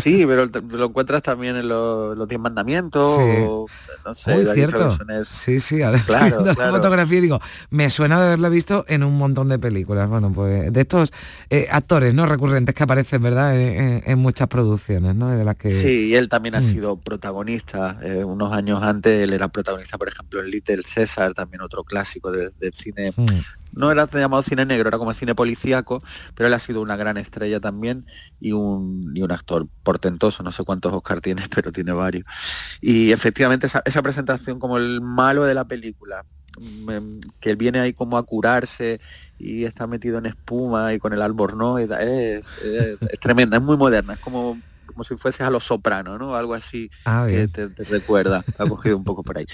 [0.00, 3.22] Sí, pero lo encuentras también en los, los Diez Mandamientos, Sí.
[3.46, 3.66] o,
[4.04, 4.96] no sé, Muy cierto.
[5.24, 6.70] Sí, sí, estoy Claro, viendo claro.
[6.72, 7.40] la fotografía digo,
[7.70, 10.08] me suena de haberla visto en un montón de películas.
[10.08, 11.12] Bueno, pues de estos
[11.50, 13.58] eh, actores no recurrentes que aparecen, ¿verdad?
[13.60, 15.30] En, en- en muchas producciones, ¿no?
[15.30, 15.70] De las que.
[15.70, 16.70] Sí, y él también ha Mm.
[16.70, 17.98] sido protagonista.
[18.02, 22.30] eh, unos años antes él era protagonista, por ejemplo, en Little César, también otro clásico
[22.30, 23.12] de- del cine.
[23.16, 23.26] Mm.
[23.76, 26.02] No era llamado cine negro, era como cine policíaco,
[26.34, 28.06] pero él ha sido una gran estrella también
[28.40, 30.42] y un, y un actor portentoso.
[30.42, 32.24] No sé cuántos Oscar tiene, pero tiene varios.
[32.80, 36.24] Y efectivamente esa, presentación como el malo de la película,
[37.40, 39.00] que él viene ahí como a curarse
[39.38, 44.14] y está metido en espuma y con el albornoz, es- es tremenda, es muy moderna,
[44.14, 44.62] es como,
[44.96, 46.34] como si fueses a los sopranos, ¿no?
[46.34, 49.44] Algo así Ah, que te, te recuerda, ha cogido un poco por ahí.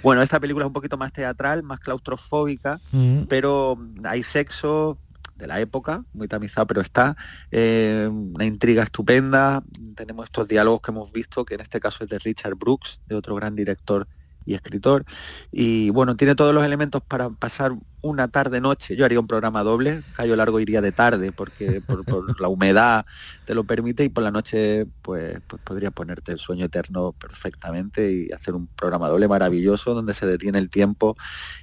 [0.00, 3.22] Bueno, esta película es un poquito más teatral, más claustrofóbica, Mm.
[3.28, 4.96] pero hay sexo
[5.34, 7.16] de la época, muy tamizado, pero está,
[7.50, 9.64] eh, una intriga estupenda,
[9.96, 13.16] tenemos estos diálogos que hemos visto, que en este caso es de Richard Brooks, de
[13.16, 14.06] otro gran director
[14.44, 15.04] y escritor,
[15.50, 17.72] y bueno, tiene todos los elementos para pasar
[18.02, 22.04] una tarde-noche, yo haría un programa doble, Cayo Largo iría de tarde, porque por,
[22.40, 23.06] la humedad
[23.44, 28.12] te lo permite, y por la noche pues, pues podría ponerte el sueño eterno perfectamente
[28.12, 31.16] y hacer un programa doble maravilloso donde se detiene el tiempo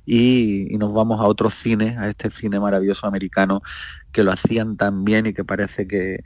[0.06, 3.62] y, y nos vamos a otro cine, a este cine maravilloso americano
[4.12, 6.24] que lo hacían tan bien y que parece que,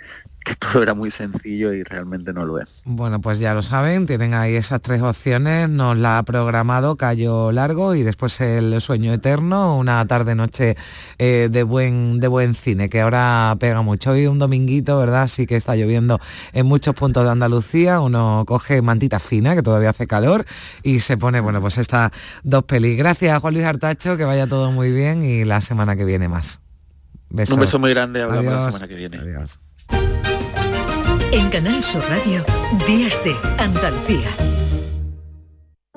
[0.59, 2.81] todo era muy sencillo y realmente no lo es.
[2.85, 7.53] Bueno, pues ya lo saben, tienen ahí esas tres opciones, nos la ha programado Cayo
[7.53, 10.75] Largo y después el Sueño Eterno, una tarde-noche
[11.17, 14.11] eh, de, buen, de buen cine, que ahora pega mucho.
[14.11, 15.29] Hoy un dominguito, ¿verdad?
[15.29, 16.19] Sí que está lloviendo
[16.51, 20.45] en muchos puntos de Andalucía, uno coge mantita fina, que todavía hace calor,
[20.83, 22.11] y se pone, bueno, pues estas
[22.43, 22.97] dos pelis.
[22.97, 26.62] Gracias, Juan Luis Artacho, que vaya todo muy bien y la semana que viene más.
[27.33, 27.55] Besos.
[27.55, 28.65] Un beso muy grande, hablamos la Adiós.
[28.75, 29.17] semana que viene.
[29.17, 29.59] Adiós.
[31.31, 32.45] En Canal Sur Radio,
[32.87, 34.29] Días de Andalucía.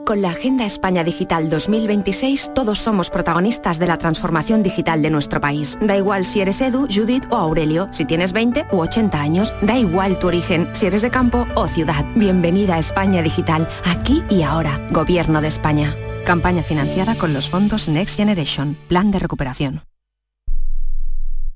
[0.06, 5.40] Con la Agenda España Digital 2026 todos somos protagonistas de la transformación digital de nuestro
[5.40, 5.76] país.
[5.82, 9.76] Da igual si eres Edu, Judith o Aurelio, si tienes 20 u 80 años, da
[9.76, 12.04] igual tu origen, si eres de campo o ciudad.
[12.14, 14.80] Bienvenida a España Digital, aquí y ahora.
[14.90, 15.94] Gobierno de España.
[16.24, 19.82] Campaña financiada con los fondos Next Generation, Plan de Recuperación.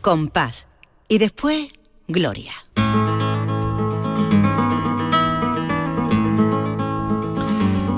[0.00, 0.66] Compás.
[1.08, 1.68] Y después,
[2.08, 2.54] Gloria.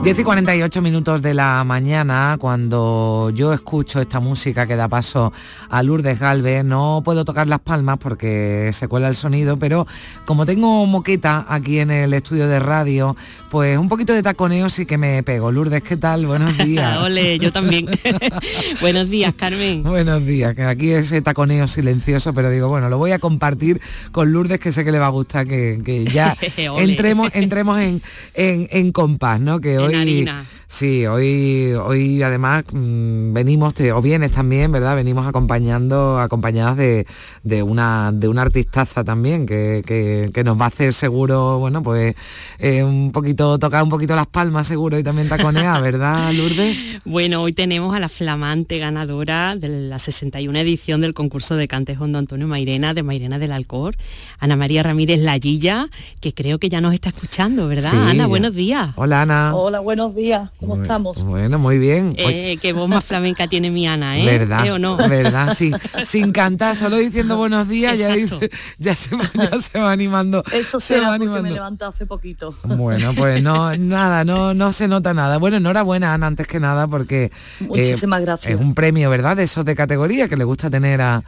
[0.03, 5.33] 10 y 48 minutos de la mañana, cuando yo escucho esta música que da paso
[5.71, 9.87] a Lourdes Galvez, no puedo tocar las palmas porque se cuela el sonido, pero
[10.25, 13.17] como tengo moqueta aquí en el estudio de radio,
[13.49, 15.53] pues un poquito de taconeo sí que me pego.
[15.53, 16.27] Lourdes, ¿qué tal?
[16.27, 16.99] Buenos días.
[17.05, 17.87] Ole, yo también.
[18.81, 19.85] Buenos días, Carmen.
[19.85, 23.81] Buenos días, que aquí ese taconeo silencioso, pero digo, bueno, lo voy a compartir
[24.11, 28.03] con Lourdes, que sé que le va a gustar que, que ya entremos, entremos en,
[28.35, 29.61] en, en compás, ¿no?
[29.61, 29.92] Que hoy.
[29.95, 30.45] Harina.
[30.67, 34.97] Sí, hoy, hoy además mm, venimos, te- o vienes también, ¿verdad?
[34.97, 37.07] Venimos acompañando, acompañadas de,
[37.43, 41.83] de una de una artistaza también, que, que- que nos va a hacer seguro, bueno,
[41.83, 42.15] pues
[42.59, 46.83] eh, un poquito, tocar un poquito las palmas seguro y también taconear, ¿verdad, Lourdes?
[47.05, 51.95] Bueno, hoy tenemos a la flamante ganadora de la 61 edición del concurso de cante
[52.01, 53.95] Hondo Antonio Mairena, de Mairena del Alcor,
[54.39, 55.91] Ana María Ramírez Lallilla,
[56.23, 57.91] que creo que ya nos está escuchando, ¿verdad?
[57.91, 58.27] Sí, Ana, ya.
[58.27, 58.91] buenos días.
[58.97, 59.55] Hola, Ana.
[59.55, 61.25] Hola, buenos días, ¿cómo estamos?
[61.25, 62.15] Bueno, muy bien.
[62.17, 64.25] Eh, qué voz más flamenca tiene mi Ana, ¿eh?
[64.25, 64.67] ¿Verdad?
[64.67, 64.97] ¿Eh o no?
[64.97, 65.55] ¿Verdad?
[65.57, 65.73] Sí.
[66.05, 70.43] Sin cantar, solo diciendo buenos días, ya, dice- ya, se va, ya se va animando.
[70.53, 71.51] Eso se será va me animando.
[71.51, 72.55] levanto hace poquito.
[72.65, 75.39] Bueno, pues no, nada, no, no se nota nada.
[75.39, 77.31] Bueno, enhorabuena, Ana, antes que nada, porque eh,
[77.61, 78.55] Muchísimas gracias.
[78.55, 79.37] es un premio, ¿verdad?
[79.37, 81.23] De esos de categoría que le gusta tener a,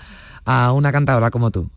[0.45, 1.71] a una cantadora como tú.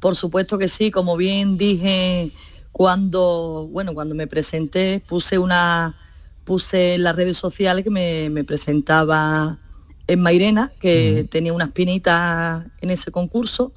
[0.00, 2.30] Por supuesto que sí, como bien dije
[2.78, 5.96] cuando, bueno, cuando me presenté, puse una,
[6.44, 9.58] puse en las redes sociales que me, me presentaba
[10.06, 13.72] en Mairena, que tenía una espinita en ese concurso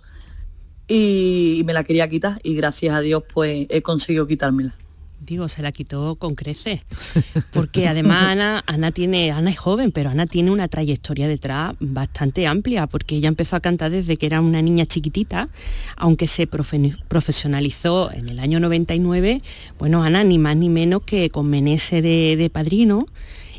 [0.88, 4.76] y, y me la quería quitar y gracias a Dios pues he conseguido quitármela.
[5.24, 6.82] Digo, se la quitó con creces.
[7.54, 12.48] Porque además Ana, Ana tiene, Ana es joven, pero Ana tiene una trayectoria detrás bastante
[12.48, 15.48] amplia, porque ella empezó a cantar desde que era una niña chiquitita,
[15.96, 19.42] aunque se profe- profesionalizó en el año 99,
[19.78, 23.06] bueno, Ana ni más ni menos que con Menese de, de padrino.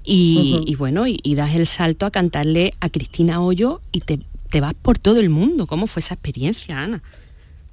[0.04, 4.18] Y bueno, y, y das el salto a cantarle a Cristina Hoyo y te,
[4.50, 5.68] te vas por todo el mundo.
[5.68, 7.02] ¿Cómo fue esa experiencia, Ana?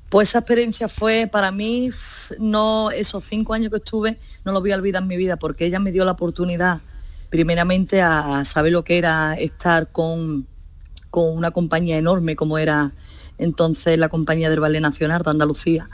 [0.09, 1.91] Pues esa experiencia fue para mí,
[2.39, 5.65] no esos cinco años que estuve, no lo voy a olvidar en mi vida, porque
[5.65, 6.81] ella me dio la oportunidad,
[7.29, 10.47] primeramente, a saber lo que era estar con,
[11.11, 12.91] con una compañía enorme como era
[13.37, 15.89] entonces la compañía del Ballet Nacional de Andalucía.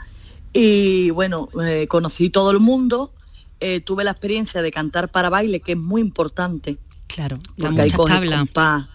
[0.52, 3.12] Y bueno, eh, conocí todo el mundo,
[3.60, 6.78] eh, tuve la experiencia de cantar para baile, que es muy importante.
[7.06, 8.86] Claro, porque ahí coges compás,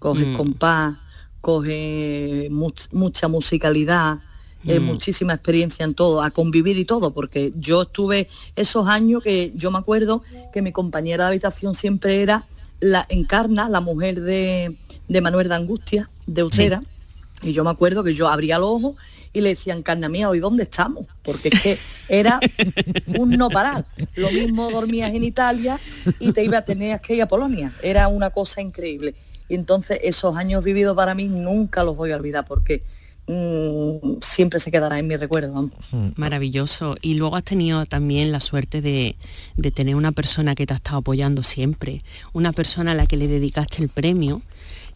[0.00, 0.36] coges Mm.
[0.36, 0.94] compás,
[1.40, 4.18] coges much- mucha musicalidad,
[4.66, 4.84] eh, Mm.
[4.84, 9.70] muchísima experiencia en todo, a convivir y todo, porque yo estuve esos años que yo
[9.70, 12.46] me acuerdo que mi compañera de habitación siempre era
[12.80, 14.76] la Encarna, la mujer de,
[15.08, 16.82] de Manuel de Angustia, de Utera,
[17.42, 18.96] y yo me acuerdo que yo abría los ojos
[19.32, 21.06] y le decía, Encarna mía, ¿hoy dónde estamos?
[21.22, 22.40] Porque es que era
[23.18, 23.84] un no parar.
[24.14, 25.78] Lo mismo dormías en Italia
[26.20, 27.72] y te ibas, tenías que ir a Polonia.
[27.82, 29.14] Era una cosa increíble.
[29.48, 32.82] Y entonces esos años vividos para mí nunca los voy a olvidar porque
[33.26, 35.52] mm, siempre se quedará en mi recuerdo.
[35.52, 35.72] vamos.
[36.16, 36.96] Maravilloso.
[37.02, 39.16] Y luego has tenido también la suerte de,
[39.56, 42.02] de tener una persona que te ha estado apoyando siempre,
[42.32, 44.42] una persona a la que le dedicaste el premio,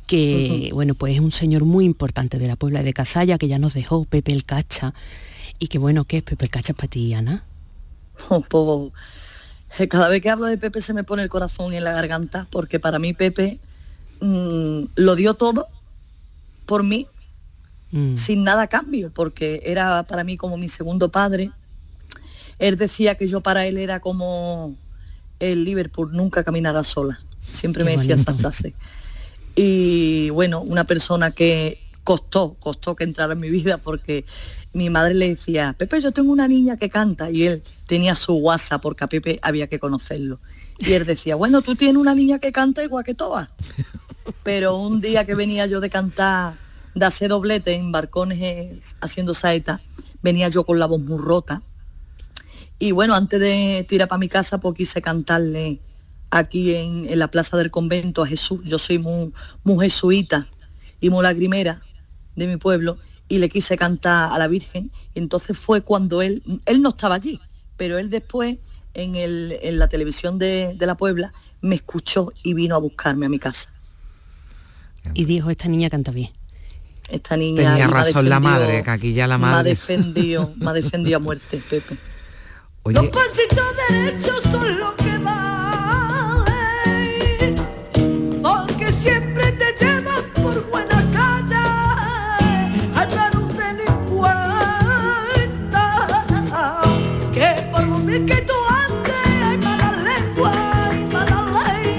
[0.06, 3.58] que bueno, pues es un señor muy importante de la Puebla de Cazalla, que ya
[3.58, 4.94] nos dejó, Pepe el Cacha.
[5.58, 7.44] Y que bueno, ¿qué es Pepe el Cacha para ti, Ana?
[8.30, 8.90] Oh, po-
[9.78, 12.46] eh, Cada vez que hablo de Pepe se me pone el corazón en la garganta
[12.50, 13.58] porque para mí Pepe
[14.20, 15.66] mm, lo dio todo
[16.66, 17.06] por mí
[18.16, 21.50] sin nada a cambio porque era para mí como mi segundo padre.
[22.58, 24.76] Él decía que yo para él era como
[25.40, 27.20] el Liverpool, nunca caminará sola.
[27.52, 28.74] Siempre Qué me decía esa frase.
[29.54, 34.24] Y bueno, una persona que costó, costó que entrara en mi vida porque
[34.72, 38.34] mi madre le decía, Pepe, yo tengo una niña que canta y él tenía su
[38.34, 40.40] WhatsApp porque a Pepe había que conocerlo.
[40.78, 43.48] Y él decía, bueno, tú tienes una niña que canta igual que todas.
[44.42, 46.54] Pero un día que venía yo de cantar,
[46.98, 49.80] de hacer doblete en barcones eh, haciendo saeta,
[50.22, 51.62] venía yo con la voz muy rota.
[52.78, 55.80] Y bueno, antes de tirar para mi casa, pues quise cantarle
[56.30, 58.60] aquí en, en la plaza del convento a Jesús.
[58.64, 59.32] Yo soy muy,
[59.64, 60.46] muy jesuita
[61.00, 61.82] y muy lagrimera
[62.36, 64.90] de mi pueblo y le quise cantar a la Virgen.
[65.14, 67.40] Y entonces fue cuando él, él no estaba allí,
[67.76, 68.58] pero él después
[68.94, 73.26] en, el- en la televisión de, de la Puebla me escuchó y vino a buscarme
[73.26, 73.70] a mi casa.
[75.14, 76.30] Y dijo, esta niña canta bien.
[77.08, 79.70] Esta niña Tenía razón la madre, que aquí ya la Me ha madre.
[79.70, 81.96] defendido, me ha defendido a muerte, Pepe.
[82.82, 85.37] Oye, pancitos derechos son lo que valen,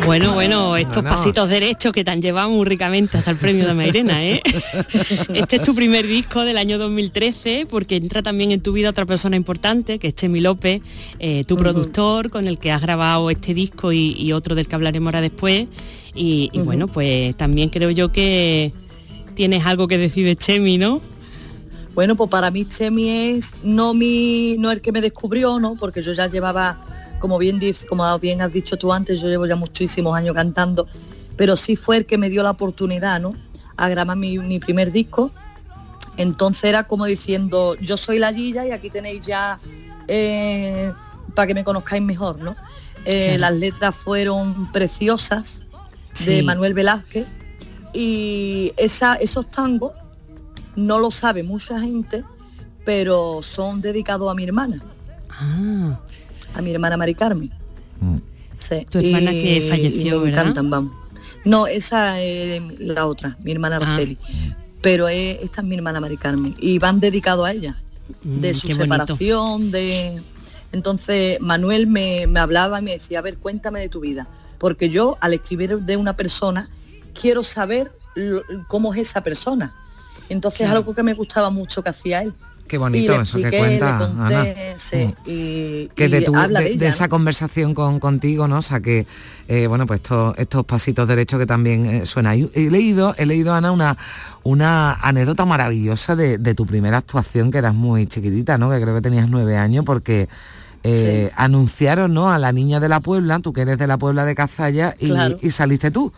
[0.10, 1.10] Bueno, bueno, estos no.
[1.10, 4.42] pasitos derechos que te han llevado muy ricamente hasta el premio de Mairena, ¿eh?
[5.36, 9.06] Este es tu primer disco del año 2013, porque entra también en tu vida otra
[9.06, 10.82] persona importante, que es Chemi López,
[11.20, 14.74] eh, tu productor, con el que has grabado este disco y, y otro del que
[14.74, 15.68] hablaremos ahora después.
[16.16, 18.74] Y, bueno, pues también creo yo que
[19.36, 21.02] tienes algo que decir de Chemi, ¿no?
[21.94, 25.76] Bueno, pues para mí Chemi es no mi, no el que me descubrió, ¿no?
[25.76, 26.84] Porque yo ya llevaba,
[27.20, 30.88] como bien dice, como bien has dicho tú antes, yo llevo ya muchísimos años cantando,
[31.38, 33.34] pero sí fue el que me dio la oportunidad, ¿no?
[33.78, 35.32] A grabar mi, mi primer disco.
[36.18, 39.60] Entonces era como diciendo, yo soy la Gilla y aquí tenéis ya
[40.08, 40.92] eh,
[41.36, 42.56] para que me conozcáis mejor, ¿no?
[43.06, 43.40] Eh, Claro.
[43.40, 46.44] Las letras fueron preciosas de Sí.
[46.44, 47.28] Manuel Velázquez
[47.94, 49.94] y esa, esos tangos
[50.76, 52.24] no lo sabe mucha gente,
[52.84, 54.82] pero son dedicados a mi hermana,
[55.30, 56.00] Ah,
[56.60, 57.52] a mi hermana Mari Carmen.
[58.58, 60.42] Sí, Tu hermana y- que falleció, me ¿verdad?
[60.42, 60.94] encantan, vamos.
[61.46, 63.86] No, esa es la otra, mi hermana Ah.
[63.94, 64.18] Araceli.
[64.82, 66.54] Pero es- esta es mi hermana Mari Carmen.
[66.60, 67.76] Y van dedicados a ella.
[68.24, 68.84] de Mm, su qué bonito.
[69.16, 70.22] separación, de.
[70.72, 74.28] Entonces Manuel me, me hablaba y me decía, a ver, cuéntame de tu vida.
[74.58, 76.70] Porque yo al escribir de una persona
[77.14, 79.76] quiero saber lo- cómo es esa persona.
[80.28, 82.34] Entonces es algo que me gustaba mucho que hacía él.
[82.70, 84.46] Qué bonito Y eso que cuenta, conté, Ana.
[84.78, 85.14] sí, Mm.
[85.26, 86.90] y, que de, y tu- habla de, de, de ella, ¿no?
[86.90, 88.60] esa conversación con, contigo, ¿no?
[88.60, 89.06] O sea que,
[89.50, 92.36] eh, bueno, pues estos, estos pasitos derechos que también eh, suena.
[92.36, 93.98] Y He leído, he leído, Ana, una,
[94.44, 98.70] una anécdota maravillosa de, de tu primera actuación, que eras muy chiquitita, ¿no?
[98.70, 100.30] Que creo que tenías nueve años, porque
[100.84, 102.32] eh, anunciaron, ¿no?
[102.32, 105.08] A la niña de la Puebla, tú que eres de la Puebla de Cazalla, y,
[105.08, 105.38] Claro.
[105.42, 106.14] y saliste tú.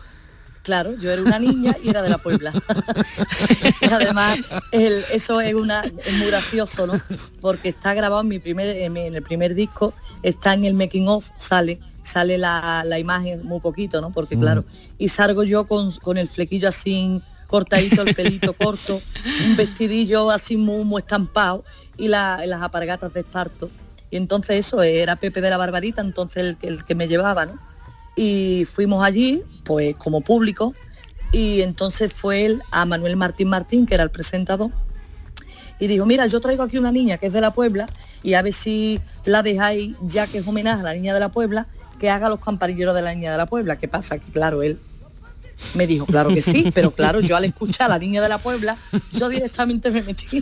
[0.62, 2.52] Claro, yo era una niña y era de la Puebla.
[3.80, 4.38] y además,
[4.70, 7.00] el- eso es, una, es muy gracioso, ¿no?
[7.40, 9.92] Porque está grabado en mi primer, en, mi- en el primer disco,
[10.22, 14.10] está en el making of, sale, sale la, la imagen muy poquito, ¿no?
[14.12, 14.40] Porque Mm.
[14.40, 14.64] claro,
[14.98, 19.02] y salgo yo con, con el flequillo así cortadito, el pelito corto,
[19.44, 21.64] un vestidillo así muy, muy estampado
[21.98, 23.68] y la- las apargatas de esparto.
[24.10, 27.58] Y entonces eso era Pepe de la Barbarita, entonces el, el que me llevaba, ¿no?
[28.16, 30.74] Y fuimos allí, pues como público,
[31.32, 34.70] y entonces fue él a Manuel Martín Martín, que era el presentador,
[35.78, 37.86] y dijo, mira, yo traigo aquí una niña que es de la Puebla,
[38.22, 41.30] y a ver si la dejáis, ya que es homenaje a la niña de la
[41.30, 41.66] Puebla,
[41.98, 43.78] que haga los campanilleros de la niña de la Puebla.
[43.78, 44.18] ¿Qué pasa?
[44.18, 44.78] Que claro, él
[45.74, 48.38] me dijo, claro que sí, pero claro, yo al escuchar a la niña de la
[48.38, 48.76] Puebla,
[49.12, 50.26] yo directamente me metí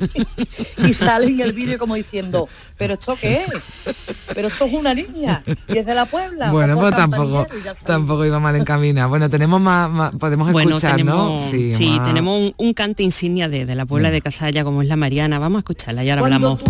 [0.86, 3.94] y sale en el vídeo como diciendo, pero esto qué es,
[4.34, 6.50] pero esto es una niña y es de la Puebla.
[6.50, 7.46] Bueno, pues tampoco,
[7.84, 9.06] tampoco iba mal encaminada.
[9.06, 11.48] Bueno, tenemos más, más- podemos Bueno, escuchar, tenemos, ¿no?
[11.50, 14.88] sí, más- tenemos un, un cante insignia de, de la Puebla de Cazalla, como es
[14.88, 15.38] la Mariana.
[15.38, 16.62] Vamos a escucharla y ahora Cuando hablamos.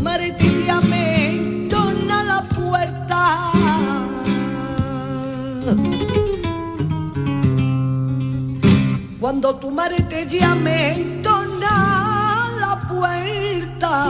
[9.20, 14.06] Cuando tu madre te llame, torna la puerta.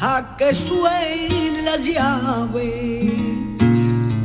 [0.00, 3.12] A que suene la llave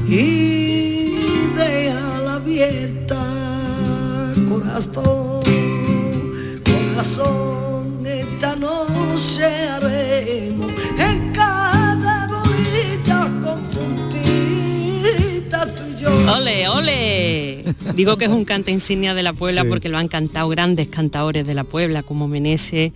[0.07, 3.21] y déjala abierta,
[4.47, 5.41] corazón
[7.01, 11.20] corazón, esta noche haremos en
[16.27, 17.75] ¡Ole, ole!
[17.95, 19.67] Digo que es un cante insignia de la Puebla Sí.
[19.69, 22.91] porque lo han cantado grandes cantadores de la Puebla, como Meneses,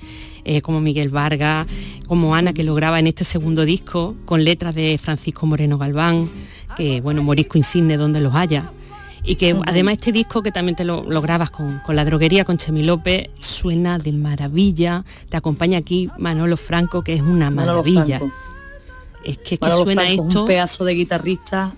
[0.46, 1.68] eh, como Miguel Vargas,
[2.08, 6.30] como Ana, que lo graba en este segundo disco, con letras de Francisco Moreno Galván,
[6.78, 8.72] que, bueno, Morisco Insigne donde los haya.
[9.24, 12.46] Y que además este disco que también te lo, lo grabas con, con la droguería,
[12.46, 15.04] con Chemi López, suena de maravilla.
[15.30, 18.22] Te acompaña aquí Manolo Franco, que es una maravilla.
[19.24, 20.42] Es que, es que suena Franco esto.
[20.42, 21.74] un pedazo de guitarrista,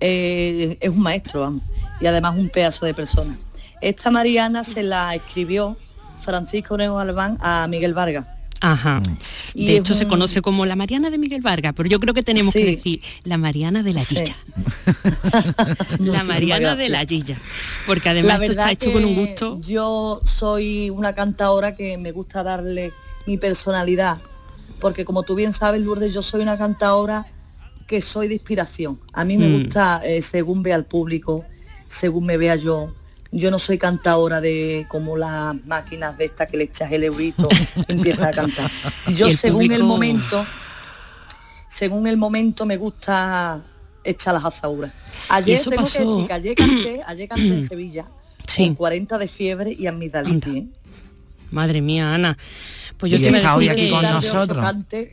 [0.00, 1.62] eh, es un maestro, vamos,
[2.00, 3.38] y además un pedazo de persona.
[3.80, 5.76] Esta Mariana se la escribió
[6.20, 8.26] Francisco Neo Galván a Miguel Vargas.
[8.60, 9.02] Ajá.
[9.54, 12.22] Y De hecho se conoce como la Mariana de Miguel Vargas, pero yo creo que
[12.22, 14.16] tenemos que decir la Mariana de la Sí.
[14.16, 14.34] Gilla.
[15.98, 17.36] la Mariana de la Gilla.
[17.86, 19.60] Porque además esto está hecho con un gusto.
[19.60, 22.92] Yo soy una cantadora que me gusta darle
[23.26, 24.18] mi personalidad,
[24.80, 27.26] porque como tú bien sabes, Lourdes, yo soy una cantadora
[27.86, 28.98] que soy de inspiración.
[29.12, 29.58] A mí me Mm.
[29.62, 31.44] gusta eh, según vea al público,
[31.86, 32.94] según me vea yo.
[33.32, 37.48] Yo no soy cantadora de como las máquinas de estas que le echas el eurito
[37.88, 38.70] y empiezas a cantar.
[39.12, 40.46] Yo el según el momento,
[41.68, 43.62] según el momento me gusta
[44.04, 44.92] echar las azaduras.
[45.28, 48.06] Ayer tengo pasó- que decir que ayer canté, ayer canté en Sevilla
[48.46, 48.66] Sí.
[48.66, 50.54] con 40 de fiebre y amigdalitis.
[50.56, 50.66] ¿eh?
[51.50, 52.38] Madre mía, Ana.
[52.98, 54.64] Pues yo y te está hoy aquí con nosotros.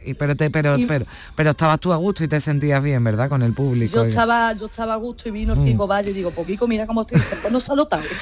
[0.06, 1.06] Y, pero, te, pero, pero,
[1.36, 3.28] pero estabas tú a gusto y te sentías bien, ¿verdad?
[3.30, 3.96] Con el público.
[3.98, 5.66] Yo y- estaba, yo estaba a gusto y vino el Mm.
[5.66, 7.22] Kiko Valle y digo, pues Kiko, mira cómo estoy.
[7.42, 8.04] Pues no se ha notado.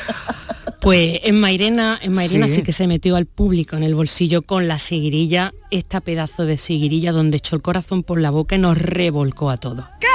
[0.81, 2.55] Pues en Mairena, en Mairena sí.
[2.55, 2.63] Sí.
[2.63, 7.11] que se metió al público en el bolsillo con la seguirilla, esta pedazo de seguirilla
[7.11, 9.85] donde echó el corazón por la boca y nos revolcó a todos.
[9.99, 10.07] Que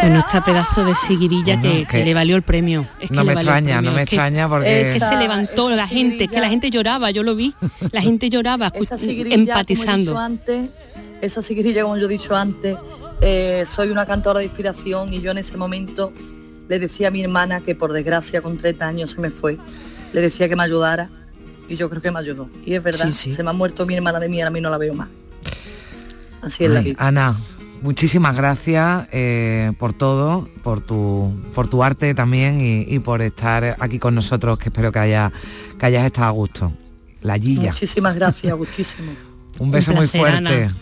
[0.00, 2.86] Bueno, esta pedazo de seguirilla que, que que le valió el premio.
[3.00, 5.70] Es que no me extraña, no me Es que- extraña porque- es que se levantó
[5.70, 7.54] la gente, es que la gente lloraba, yo lo vi.
[7.92, 10.12] La gente lloraba, empatizando.
[10.12, 10.70] como he dicho antes,
[11.20, 12.76] esa sigrilla, como yo he dicho antes,
[13.20, 16.12] eh, soy una cantora de inspiración y yo en ese momento
[16.68, 19.58] le decía a mi hermana que por desgracia con 30 años se me fue.
[20.12, 21.08] Le decía que me ayudara
[21.68, 22.48] y yo creo que me ayudó.
[22.64, 23.32] Y es verdad, Sí, sí.
[23.32, 25.08] se me ha muerto mi hermana de mí, ahora a mí no la veo más.
[26.40, 26.94] Así es la vida.
[26.98, 27.34] Ana,
[27.82, 33.76] muchísimas gracias eh, por todo, por tu, por tu arte también y, y por estar
[33.78, 35.32] aquí con nosotros, que espero que, haya,
[35.78, 36.72] que hayas estado a gusto.
[37.20, 37.70] La Gilla.
[37.70, 39.12] Muchísimas gracias, gustísimo.
[39.58, 40.64] Un beso muy placer, fuerte.
[40.64, 40.74] Ana.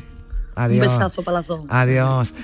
[0.55, 0.86] Adiós.
[0.86, 1.61] Un besazo para las dos.
[1.68, 2.34] Adiós.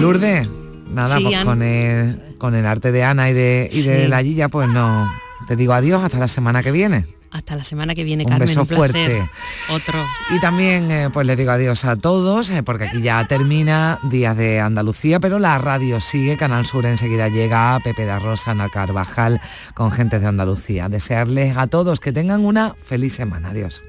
[0.00, 0.48] Lourdes,
[0.92, 4.22] nada, Sí, pues con el, con el arte de Ana y de, y de la
[4.22, 5.10] Gilla, pues no.
[5.46, 7.06] Te digo adiós hasta la semana que viene.
[7.30, 8.48] Hasta la semana que viene, Un Carmen.
[8.48, 8.92] beso un placer.
[8.92, 9.30] fuerte.
[9.70, 10.02] Otro.
[10.34, 14.36] Y también eh, pues les digo adiós a todos, eh, porque aquí ya termina Días
[14.36, 19.40] de Andalucía, pero la radio sigue, Canal Sur enseguida llega, Pepe da Rosa, Ana Carvajal,
[19.74, 20.88] con gente de Andalucía.
[20.88, 23.50] Desearles a todos que tengan una feliz semana.
[23.50, 23.82] Adiós.